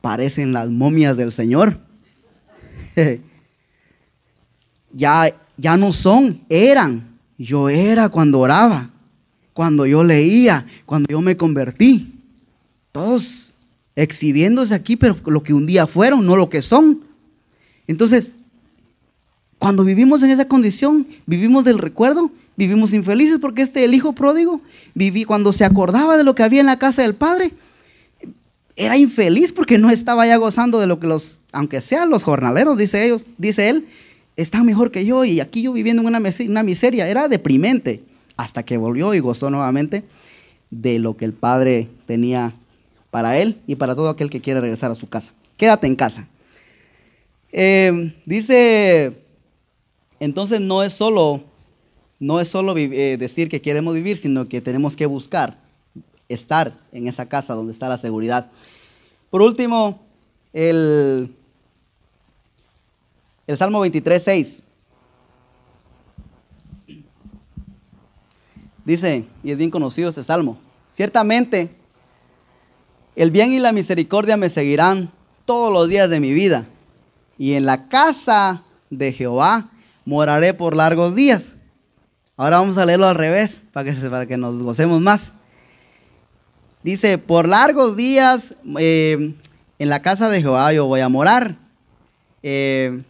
[0.01, 1.79] parecen las momias del Señor.
[4.93, 7.15] ya, ya no son, eran.
[7.37, 8.91] Yo era cuando oraba,
[9.53, 12.13] cuando yo leía, cuando yo me convertí.
[12.91, 13.53] Todos
[13.95, 17.01] exhibiéndose aquí, pero lo que un día fueron, no lo que son.
[17.87, 18.31] Entonces,
[19.65, 24.61] cuando vivimos en esa condición, vivimos del recuerdo, vivimos infelices porque este, el hijo pródigo,
[24.93, 27.51] viví, cuando se acordaba de lo que había en la casa del padre,
[28.75, 32.77] era infeliz porque no estaba ya gozando de lo que los, aunque sean los jornaleros,
[32.77, 33.87] dice ellos, dice él,
[34.35, 38.03] están mejor que yo y aquí yo viviendo en una, miseria, era deprimente,
[38.37, 40.03] hasta que volvió y gozó nuevamente
[40.69, 42.53] de lo que el padre tenía
[43.09, 45.33] para él y para todo aquel que quiere regresar a su casa.
[45.57, 46.27] Quédate en casa.
[47.51, 49.24] Eh, dice
[50.25, 51.43] entonces no es solo,
[52.19, 55.55] no es solo eh, decir que queremos vivir, sino que tenemos que buscar
[56.27, 58.49] estar en esa casa donde está la seguridad.
[59.29, 60.01] Por último,
[60.51, 61.31] el,
[63.45, 64.63] el Salmo 23, 6.
[68.83, 70.57] Dice, y es bien conocido ese salmo,
[70.91, 71.75] ciertamente
[73.15, 75.11] el bien y la misericordia me seguirán
[75.45, 76.65] todos los días de mi vida,
[77.37, 79.69] y en la casa de Jehová
[80.05, 81.53] moraré por largos días.
[82.37, 85.33] Ahora vamos a leerlo al revés para que, para que nos gocemos más.
[86.83, 89.33] Dice, por largos días eh,
[89.79, 91.57] en la casa de Jehová yo voy a morar.
[92.43, 93.01] Eh,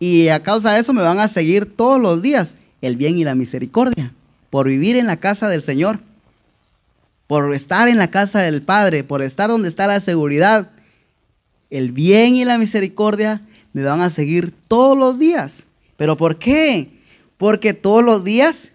[0.00, 3.24] y a causa de eso me van a seguir todos los días el bien y
[3.24, 4.12] la misericordia.
[4.50, 6.00] Por vivir en la casa del Señor.
[7.26, 9.04] Por estar en la casa del Padre.
[9.04, 10.70] Por estar donde está la seguridad.
[11.70, 15.66] El bien y la misericordia me van a seguir todos los días.
[16.02, 16.90] ¿Pero por qué?
[17.36, 18.72] Porque todos los días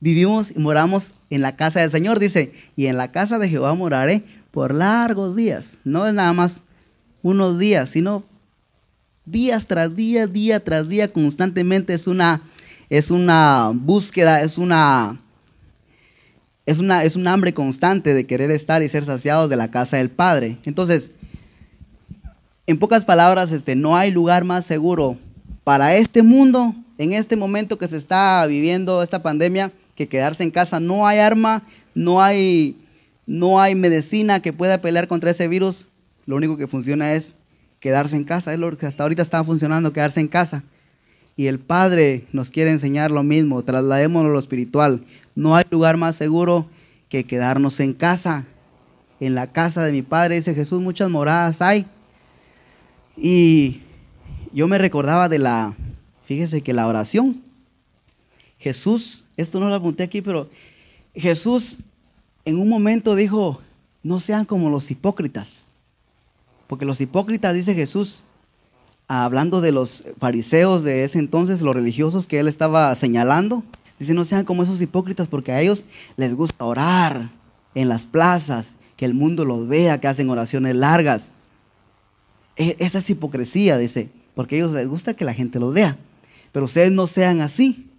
[0.00, 3.72] vivimos y moramos en la casa del Señor, dice, y en la casa de Jehová
[3.76, 5.78] moraré por largos días.
[5.84, 6.64] No es nada más
[7.22, 8.24] unos días, sino
[9.24, 12.42] días tras día, día tras día, constantemente es una,
[12.88, 15.20] es una búsqueda, es una,
[16.66, 19.98] es una, es un hambre constante de querer estar y ser saciados de la casa
[19.98, 20.58] del Padre.
[20.64, 21.12] Entonces,
[22.66, 25.16] en pocas palabras, este, no hay lugar más seguro
[25.64, 30.50] para este mundo, en este momento que se está viviendo esta pandemia, que quedarse en
[30.50, 31.62] casa, no hay arma,
[31.94, 32.76] no hay,
[33.26, 35.86] no hay medicina que pueda pelear contra ese virus.
[36.26, 37.36] Lo único que funciona es
[37.80, 38.52] quedarse en casa.
[38.52, 40.62] Es lo que hasta ahorita está funcionando, quedarse en casa.
[41.36, 45.04] Y el Padre nos quiere enseñar lo mismo, trasladémonos lo espiritual.
[45.34, 46.68] No hay lugar más seguro
[47.08, 48.46] que quedarnos en casa.
[49.20, 51.86] En la casa de mi Padre, dice Jesús, muchas moradas hay.
[53.16, 53.80] Y
[54.52, 55.74] yo me recordaba de la,
[56.24, 57.42] fíjese que la oración,
[58.58, 60.48] Jesús, esto no lo apunté aquí, pero
[61.14, 61.80] Jesús
[62.44, 63.60] en un momento dijo,
[64.02, 65.66] no sean como los hipócritas,
[66.66, 68.22] porque los hipócritas, dice Jesús,
[69.08, 73.62] hablando de los fariseos de ese entonces, los religiosos que él estaba señalando,
[73.98, 75.84] dice, no sean como esos hipócritas, porque a ellos
[76.16, 77.30] les gusta orar
[77.74, 81.32] en las plazas, que el mundo los vea, que hacen oraciones largas.
[82.56, 84.10] E, esa es hipocresía, dice
[84.40, 85.98] porque a ellos les gusta que la gente los vea.
[86.50, 87.90] Pero ustedes no sean así.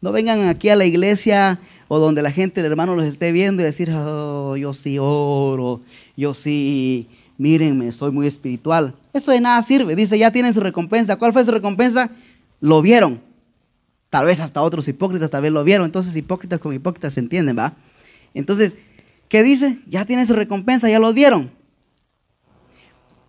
[0.00, 3.60] No vengan aquí a la iglesia o donde la gente, el hermano, los esté viendo
[3.60, 5.82] y decir, oh, yo sí oro,
[6.16, 8.94] yo sí mírenme, soy muy espiritual.
[9.12, 9.94] Eso de nada sirve.
[9.94, 11.16] Dice, ya tienen su recompensa.
[11.16, 12.10] ¿Cuál fue su recompensa?
[12.58, 13.20] Lo vieron.
[14.08, 15.84] Tal vez hasta otros hipócritas tal vez lo vieron.
[15.84, 17.74] Entonces, hipócritas con hipócritas se entienden, ¿va?
[18.32, 18.78] Entonces,
[19.28, 19.78] ¿qué dice?
[19.86, 21.50] Ya tienen su recompensa, ya lo dieron.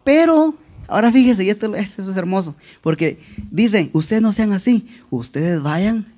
[0.06, 0.56] Pero,
[0.94, 3.20] ahora fíjese, y esto, es hermoso, porque
[3.52, 6.14] dice, ustedes no sean así, ustedes vayan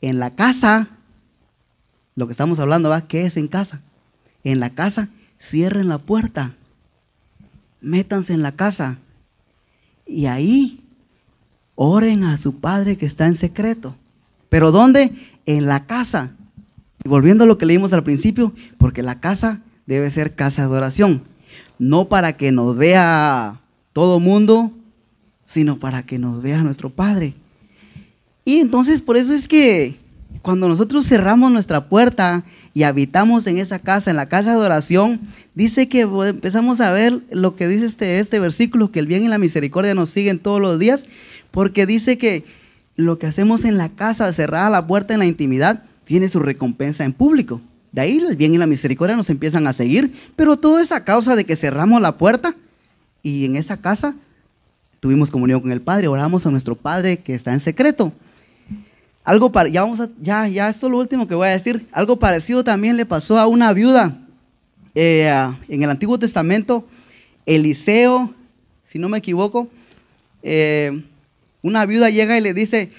[0.00, 0.88] en la casa,
[2.14, 3.06] lo que estamos hablando, ¿va?
[3.06, 3.80] ¿Qué es en casa?
[4.44, 5.08] En la casa,
[5.38, 6.54] cierren la puerta,
[7.80, 8.98] métanse en la casa
[10.06, 10.84] y ahí
[11.74, 13.96] oren a su Padre que está en secreto.
[14.48, 15.12] ¿Pero dónde?
[15.46, 16.30] En la casa.
[17.04, 20.68] Y volviendo a lo que leímos al principio, porque la casa debe ser casa de
[20.68, 21.24] adoración.
[21.78, 23.60] No para que nos vea
[23.94, 24.72] todo mundo,
[25.46, 27.32] sino para que nos vea nuestro Padre.
[28.44, 29.96] Y entonces por eso es que
[30.42, 35.20] cuando nosotros cerramos nuestra puerta y habitamos en esa casa, en la casa de oración,
[35.54, 39.28] dice que empezamos a ver lo que dice este, este versículo, que el bien y
[39.28, 41.06] la misericordia nos siguen todos los días,
[41.50, 42.44] porque dice que
[42.96, 47.04] lo que hacemos en la casa, cerrada la puerta en la intimidad, tiene su recompensa
[47.04, 47.60] en público.
[47.92, 51.04] De ahí el bien y la misericordia nos empiezan a seguir, pero todo es a
[51.04, 52.56] causa de que cerramos la puerta
[53.24, 54.14] y en esa casa
[55.00, 58.12] tuvimos comunión con el Padre, oramos a nuestro Padre que está en secreto.
[59.24, 61.88] Algo para, ya vamos ya, ya esto es lo último que voy a decir.
[61.90, 64.18] Algo parecido también le pasó a una viuda
[64.94, 65.32] eh,
[65.68, 66.86] en el Antiguo Testamento.
[67.46, 68.34] Eliseo,
[68.84, 69.68] si no me equivoco,
[70.42, 71.02] eh,
[71.62, 72.92] una viuda llega y le dice,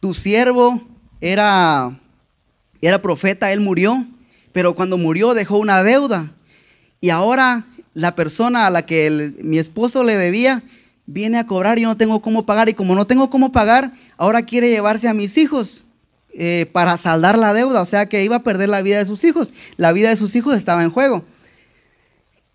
[0.00, 0.82] tu siervo
[1.22, 1.98] era,
[2.82, 4.06] era profeta, él murió,
[4.52, 6.30] pero cuando murió dejó una deuda.
[7.00, 7.64] Y ahora
[7.94, 10.62] la persona a la que mi esposo le debía
[11.06, 12.68] viene a cobrar y yo no tengo cómo pagar.
[12.68, 15.84] Y como no tengo cómo pagar, ahora quiere llevarse a mis hijos
[16.32, 17.80] eh, para saldar la deuda.
[17.80, 19.52] O sea que iba a perder la vida de sus hijos.
[19.76, 21.24] La vida de sus hijos estaba en juego.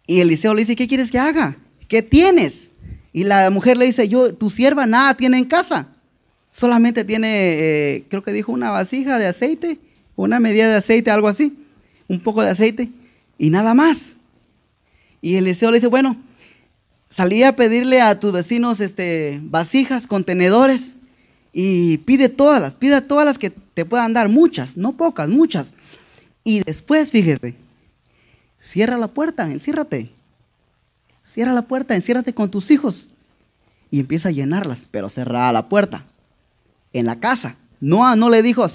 [0.08, 1.58] Y Eliseo le dice, ¿qué quieres que haga?
[1.88, 2.70] ¿Qué tienes?
[3.12, 5.88] Y la mujer le dice, yo, tu sierva nada tiene en casa.
[6.52, 9.80] Solamente tiene, eh, creo que dijo, una vasija de aceite,
[10.16, 11.58] una medida de aceite, algo así.
[12.08, 12.90] Un poco de aceite
[13.38, 14.16] y nada más.
[15.24, 16.18] Y Eliseo le dice, bueno,
[17.08, 20.98] salí a pedirle a tus vecinos este, vasijas, contenedores,
[21.54, 25.74] y pide todas las, pide todas las que te puedan dar, muchas, no pocas, muchas.
[26.44, 27.56] Y después, fíjese,
[28.60, 30.10] cierra la puerta, enciérrate.
[31.24, 33.10] Cierra la puerta, enciérrate con tus hijos.
[33.90, 36.06] Y empieza a llenarlas, pero cerrada la puerta.
[36.92, 37.56] En la casa.
[37.80, 38.68] No, no le dijo,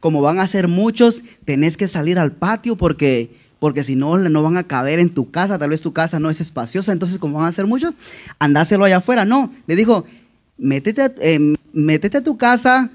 [0.00, 4.42] como van a ser muchos, tenés que salir al patio porque porque si no, no
[4.42, 7.38] van a caber en tu casa, tal vez tu casa no es espaciosa, entonces como
[7.38, 7.92] van a ser muchos,
[8.38, 9.24] andáselo allá afuera.
[9.24, 10.04] No, le dijo,
[10.56, 12.90] métete a, eh, métete a tu casa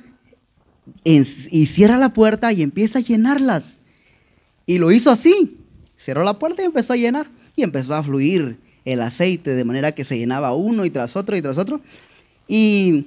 [1.03, 3.79] y cierra la puerta y empieza a llenarlas.
[4.65, 5.57] Y lo hizo así,
[5.95, 9.93] cerró la puerta y empezó a llenar, y empezó a fluir el aceite de manera
[9.93, 11.79] que se llenaba uno y tras otro y tras otro.
[12.47, 13.05] Y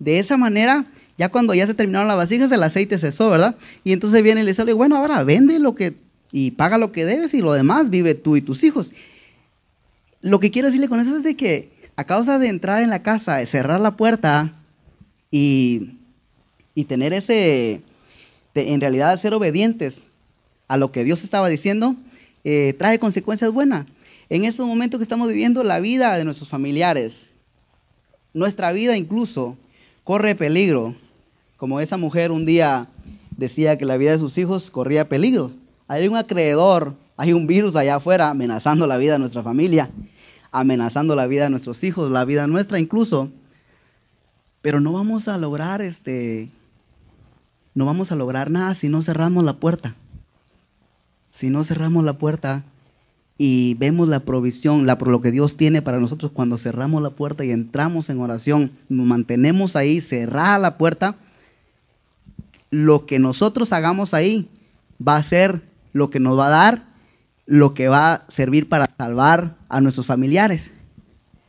[0.00, 0.86] de esa manera,
[1.16, 3.56] ya cuando ya se terminaron las vasijas, el aceite cesó, ¿verdad?
[3.84, 5.94] Y entonces viene y le dice, bueno, ahora vende lo que
[6.32, 8.92] y paga lo que debes y lo demás vive tú y tus hijos.
[10.20, 13.02] Lo que quiero decirle con eso es de que a causa de entrar en la
[13.02, 14.52] casa, cerrar la puerta
[15.30, 15.96] y,
[16.88, 17.82] tener ese,
[18.54, 20.06] en realidad ser obedientes
[20.66, 21.94] a lo que Dios estaba diciendo,
[22.42, 23.84] eh, trae consecuencias buenas.
[24.30, 27.28] En estos momentos que estamos viviendo, la vida de nuestros familiares,
[28.32, 29.58] nuestra vida incluso,
[30.04, 30.94] corre peligro.
[31.56, 32.88] Como esa mujer un día
[33.36, 35.52] decía que la vida de sus hijos corría peligro.
[35.90, 39.90] Hay un acreedor, hay un virus allá afuera amenazando la vida de nuestra familia,
[40.52, 43.28] amenazando la vida de nuestros hijos, la vida nuestra incluso.
[44.62, 46.48] Pero no vamos a lograr este
[47.74, 49.96] no vamos a lograr nada si no cerramos la puerta.
[51.32, 52.62] Si no cerramos la puerta
[53.36, 57.44] y vemos la provisión, la, lo que Dios tiene para nosotros cuando cerramos la puerta
[57.44, 61.16] y entramos en oración, nos mantenemos ahí, cerrada la puerta,
[62.70, 64.48] lo que nosotros hagamos ahí
[65.04, 66.84] va a ser lo que nos va a dar,
[67.46, 70.72] lo que va a servir para salvar a nuestros familiares,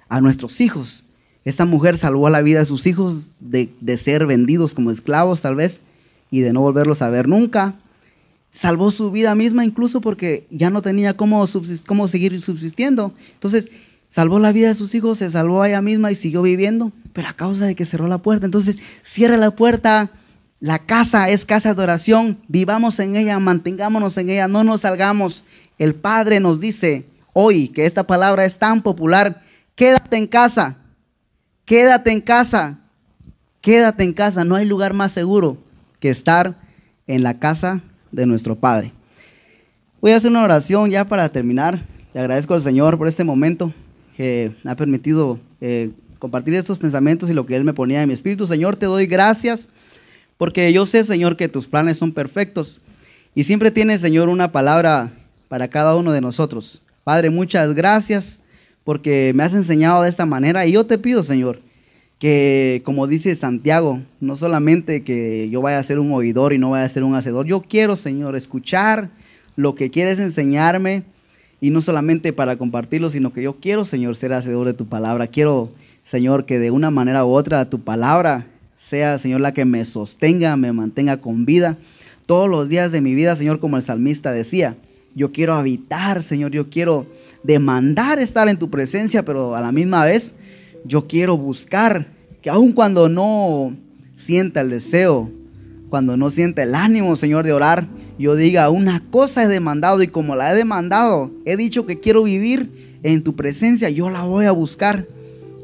[0.10, 1.04] a nuestros hijos.
[1.44, 5.82] Esta mujer salvó la vida de sus hijos de, ser vendidos como esclavos tal vez
[6.30, 7.76] y de no volverlos a ver nunca.
[8.52, 11.46] Salvó su vida misma incluso porque ya no tenía cómo,
[11.88, 13.14] cómo seguir subsistiendo.
[13.34, 13.72] Entonces,
[14.10, 17.30] salvó la vida de sus hijos, se salvó a ella misma y siguió viviendo, pero
[17.30, 18.46] a causa de que cerró la puerta.
[18.46, 20.12] Entonces, cierra la puerta,
[20.62, 25.43] la casa es casa de oración, vivamos en ella, mantengámonos en ella, no nos salgamos.
[25.80, 29.41] El Padre nos dice hoy que esta palabra es tan popular,
[29.74, 30.78] quédate en casa,
[31.66, 32.78] quédate en casa,
[33.59, 34.45] quédate en casa.
[34.45, 35.57] No hay lugar más seguro
[35.99, 36.55] que estar
[37.07, 37.82] en la casa
[38.12, 38.93] de nuestro Padre.
[39.99, 41.84] Voy a hacer una oración ya para terminar.
[42.14, 43.74] Le agradezco al Señor por este momento
[44.16, 45.89] que ha permitido eh,
[46.20, 48.45] compartir estos pensamientos y lo que Él me ponía en mi espíritu.
[48.45, 49.68] Señor, te doy gracias
[50.38, 52.82] porque yo sé, Señor, que tus planes son perfectos
[53.34, 55.12] y siempre tienes, Señor, una palabra
[55.48, 56.82] para cada uno de nosotros.
[57.04, 58.40] Padre, muchas gracias
[58.84, 61.62] porque me has enseñado de esta manera y yo te pido, Señor,
[62.20, 66.72] que como dice Santiago, no solamente que yo vaya a ser un oidor y no
[66.72, 69.10] vaya a ser un hacedor, yo quiero, Señor, escuchar
[69.56, 71.04] lo que quieres enseñarme
[71.60, 75.28] y no solamente para compartirlo, sino que yo quiero, Señor, ser hacedor de tu palabra.
[75.28, 75.72] Quiero,
[76.04, 78.48] Señor, que de una manera u otra tu palabra
[78.82, 81.78] sea, Señor, la que me sostenga, me mantenga con vida
[82.26, 84.76] todos los días de mi vida, Señor, como el salmista decía.
[85.14, 87.06] Yo quiero habitar, Señor, yo quiero
[87.44, 90.36] demandar estar en tu presencia, pero a la misma vez
[90.84, 92.08] yo quiero buscar
[92.42, 93.76] que aun cuando no
[94.16, 95.30] sienta el deseo,
[95.90, 100.08] cuando no sienta el ánimo, Señor, de orar, yo diga, una cosa he demandado y
[100.08, 104.46] como la he demandado, he dicho que quiero vivir en tu presencia, yo la voy
[104.46, 105.08] a buscar.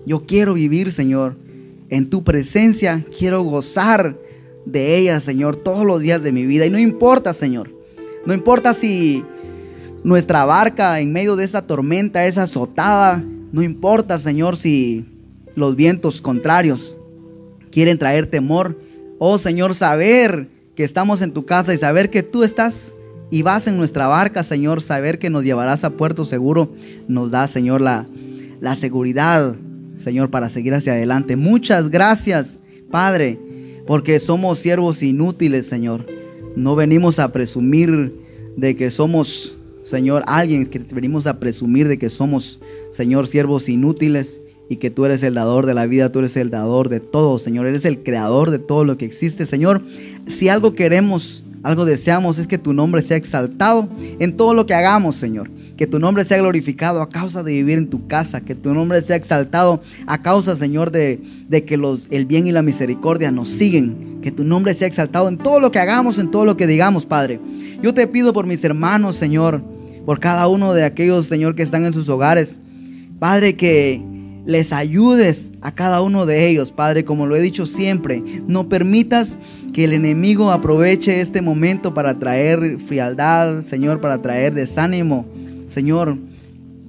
[0.05, 1.35] Yo quiero vivir, Señor,
[1.89, 4.17] en tu presencia, quiero gozar
[4.65, 6.65] de ella, Señor, todos los días de mi vida.
[6.65, 7.71] Y no importa, Señor,
[8.25, 9.23] no importa si
[10.03, 15.05] nuestra barca en medio de esa tormenta es azotada, no importa, Señor, si
[15.55, 16.97] los vientos contrarios
[17.71, 18.77] quieren traer temor.
[19.19, 22.95] Oh, Señor, saber que estamos en tu casa y saber que tú estás
[23.31, 26.71] y vas en nuestra barca, Señor, saber que nos llevarás a puerto seguro,
[27.07, 28.05] nos da, Señor, la,
[28.59, 29.55] la seguridad,
[29.97, 31.35] Señor, para seguir hacia adelante.
[31.35, 33.39] Muchas gracias, Padre,
[33.85, 36.05] porque somos siervos inútiles, Señor.
[36.55, 38.13] No venimos a presumir
[38.55, 42.59] de que somos, Señor, alguien que venimos a presumir de que somos,
[42.91, 46.49] Señor, siervos inútiles y que tú eres el dador de la vida, tú eres el
[46.49, 49.81] dador de todo, Señor, eres el creador de todo lo que existe, Señor.
[50.25, 53.89] Si algo queremos, algo deseamos es que tu nombre sea exaltado
[54.19, 55.51] en todo lo que hagamos, Señor.
[55.75, 59.01] Que tu nombre sea glorificado a causa de vivir en tu casa, que tu nombre
[59.01, 63.49] sea exaltado a causa, Señor, de, de que los, el bien y la misericordia nos
[63.49, 64.19] siguen.
[64.21, 67.05] Que tu nombre sea exaltado en todo lo que hagamos, en todo lo que digamos,
[67.05, 67.41] Padre.
[67.83, 69.61] Yo te pido por mis hermanos, Señor,
[70.05, 72.61] por cada uno de aquellos, Señor, que están en sus hogares.
[73.19, 74.01] Padre, que
[74.47, 78.23] les ayudes a cada uno de ellos, Padre, como lo he dicho siempre.
[78.47, 79.37] No permitas
[79.73, 85.25] que el enemigo aproveche este momento para traer frialdad, Señor, para traer desánimo.
[85.67, 86.17] Señor,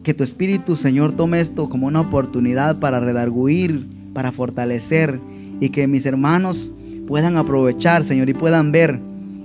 [0.05, 5.19] que tu Espíritu, Señor, tome esto como una oportunidad para redarguir, para fortalecer
[5.59, 6.71] y que mis hermanos
[7.09, 9.01] puedan aprovechar, Señor, y puedan ver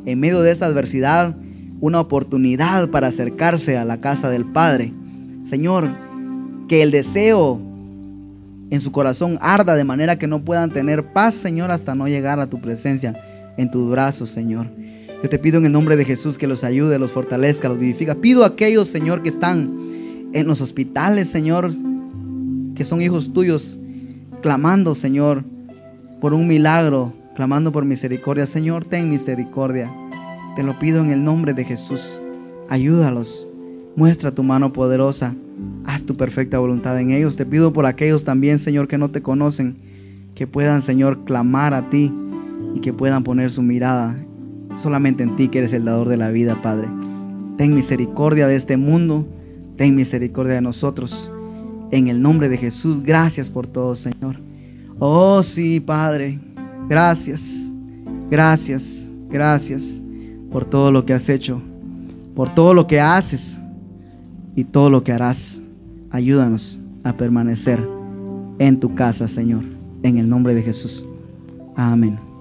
[0.06, 1.36] en medio de esta adversidad
[1.82, 4.94] una oportunidad para acercarse a la casa del Padre.
[5.44, 5.90] Señor,
[6.68, 7.73] que el deseo
[8.74, 12.40] en su corazón arda de manera que no puedan tener paz, Señor, hasta no llegar
[12.40, 13.14] a tu presencia
[13.56, 14.68] en tus brazos, Señor.
[15.22, 18.16] Yo te pido en el nombre de Jesús que los ayude, los fortalezca, los vivifica.
[18.16, 21.70] Pido a aquellos, Señor, que están en los hospitales, Señor,
[22.74, 23.80] que son hijos tuyos,
[24.42, 25.44] clamando, Señor,
[26.20, 28.48] por un milagro, clamando por misericordia.
[28.48, 29.88] Señor, ten misericordia.
[30.56, 32.20] Te lo pido en el nombre de Jesús.
[32.70, 33.48] Ayúdalos.
[33.96, 35.36] Muestra tu mano poderosa.
[35.86, 37.36] Haz tu perfecta voluntad en ellos.
[37.36, 39.76] Te pido por aquellos también, Señor, que no te conocen,
[40.34, 42.12] que puedan, Señor, clamar a ti
[42.74, 44.16] y que puedan poner su mirada
[44.78, 46.88] solamente en ti, que eres el dador de la vida, Padre.
[47.58, 49.28] Ten misericordia de este mundo.
[49.76, 51.32] Ten misericordia de nosotros.
[51.92, 54.38] En el nombre de Jesús, gracias por todo, Señor.
[54.98, 56.40] Oh, sí, Padre.
[56.90, 57.72] Gracias.
[58.32, 59.12] Gracias.
[59.30, 60.02] Gracias
[60.52, 61.62] por todo lo que has hecho.
[62.36, 63.60] Por todo lo que haces
[64.56, 65.62] y todo lo que harás.
[66.12, 67.80] Ayúdanos a permanecer
[68.60, 69.64] en tu casa, Señor,
[70.04, 71.06] en el nombre de Jesús.
[71.76, 72.33] Amén.